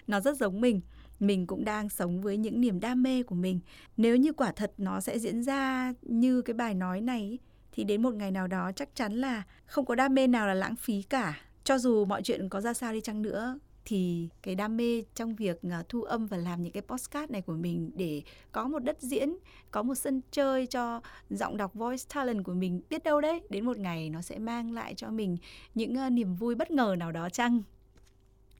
[0.06, 0.80] nó rất giống mình
[1.20, 3.60] mình cũng đang sống với những niềm đam mê của mình
[3.96, 7.38] nếu như quả thật nó sẽ diễn ra như cái bài nói này
[7.72, 10.54] thì đến một ngày nào đó chắc chắn là không có đam mê nào là
[10.54, 14.54] lãng phí cả cho dù mọi chuyện có ra sao đi chăng nữa thì cái
[14.54, 17.90] đam mê trong việc ờ, thu âm và làm những cái postcard này của mình
[17.94, 19.36] để có một đất diễn,
[19.70, 21.00] có một sân chơi cho
[21.30, 24.72] giọng đọc voice talent của mình biết đâu đấy đến một ngày nó sẽ mang
[24.72, 25.36] lại cho mình
[25.74, 27.62] những ờ, niềm vui bất ngờ nào đó chăng.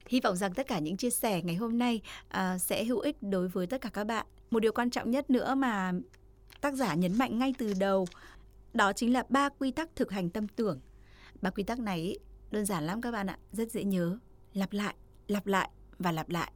[0.07, 2.01] Hy vọng rằng tất cả những chia sẻ ngày hôm nay
[2.37, 4.25] uh, sẽ hữu ích đối với tất cả các bạn.
[4.51, 5.91] Một điều quan trọng nhất nữa mà
[6.61, 8.05] tác giả nhấn mạnh ngay từ đầu
[8.73, 10.81] đó chính là ba quy tắc thực hành tâm tưởng.
[11.41, 12.17] Ba quy tắc này
[12.51, 14.17] đơn giản lắm các bạn ạ, rất dễ nhớ.
[14.53, 14.95] Lặp lại,
[15.27, 15.69] lặp lại
[15.99, 16.51] và lặp lại.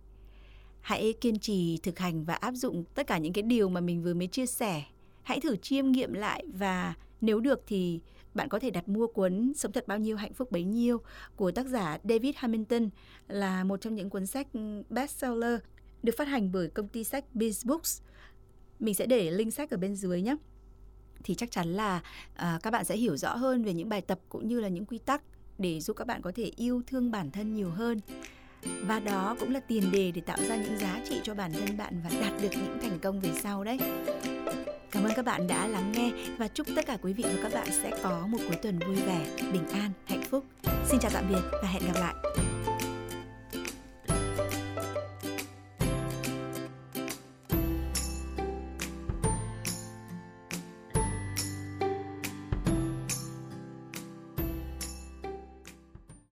[0.79, 4.03] Hãy kiên trì thực hành và áp dụng tất cả những cái điều mà mình
[4.03, 4.83] vừa mới chia sẻ.
[5.23, 8.01] Hãy thử chiêm nghiệm lại và nếu được thì
[8.33, 11.01] bạn có thể đặt mua cuốn Sống thật bao nhiêu hạnh phúc bấy nhiêu
[11.35, 12.89] của tác giả David Hamilton
[13.27, 14.47] là một trong những cuốn sách
[14.89, 15.59] bestseller
[16.03, 18.01] được phát hành bởi công ty sách Biz Books.
[18.79, 20.35] Mình sẽ để link sách ở bên dưới nhé.
[21.27, 22.01] Thì chắc chắn là
[22.35, 24.85] à, các bạn sẽ hiểu rõ hơn về những bài tập cũng như là những
[24.85, 25.21] quy tắc
[25.57, 27.99] để giúp các bạn có thể yêu thương bản thân nhiều hơn
[28.81, 31.77] và đó cũng là tiền đề để tạo ra những giá trị cho bản thân
[31.77, 33.79] bạn và đạt được những thành công về sau đấy
[34.91, 37.53] Cảm ơn các bạn đã lắng nghe và chúc tất cả quý vị và các
[37.53, 40.45] bạn sẽ có một cuối tuần vui vẻ, bình an, hạnh phúc.
[40.85, 42.15] Xin chào tạm biệt và hẹn gặp lại.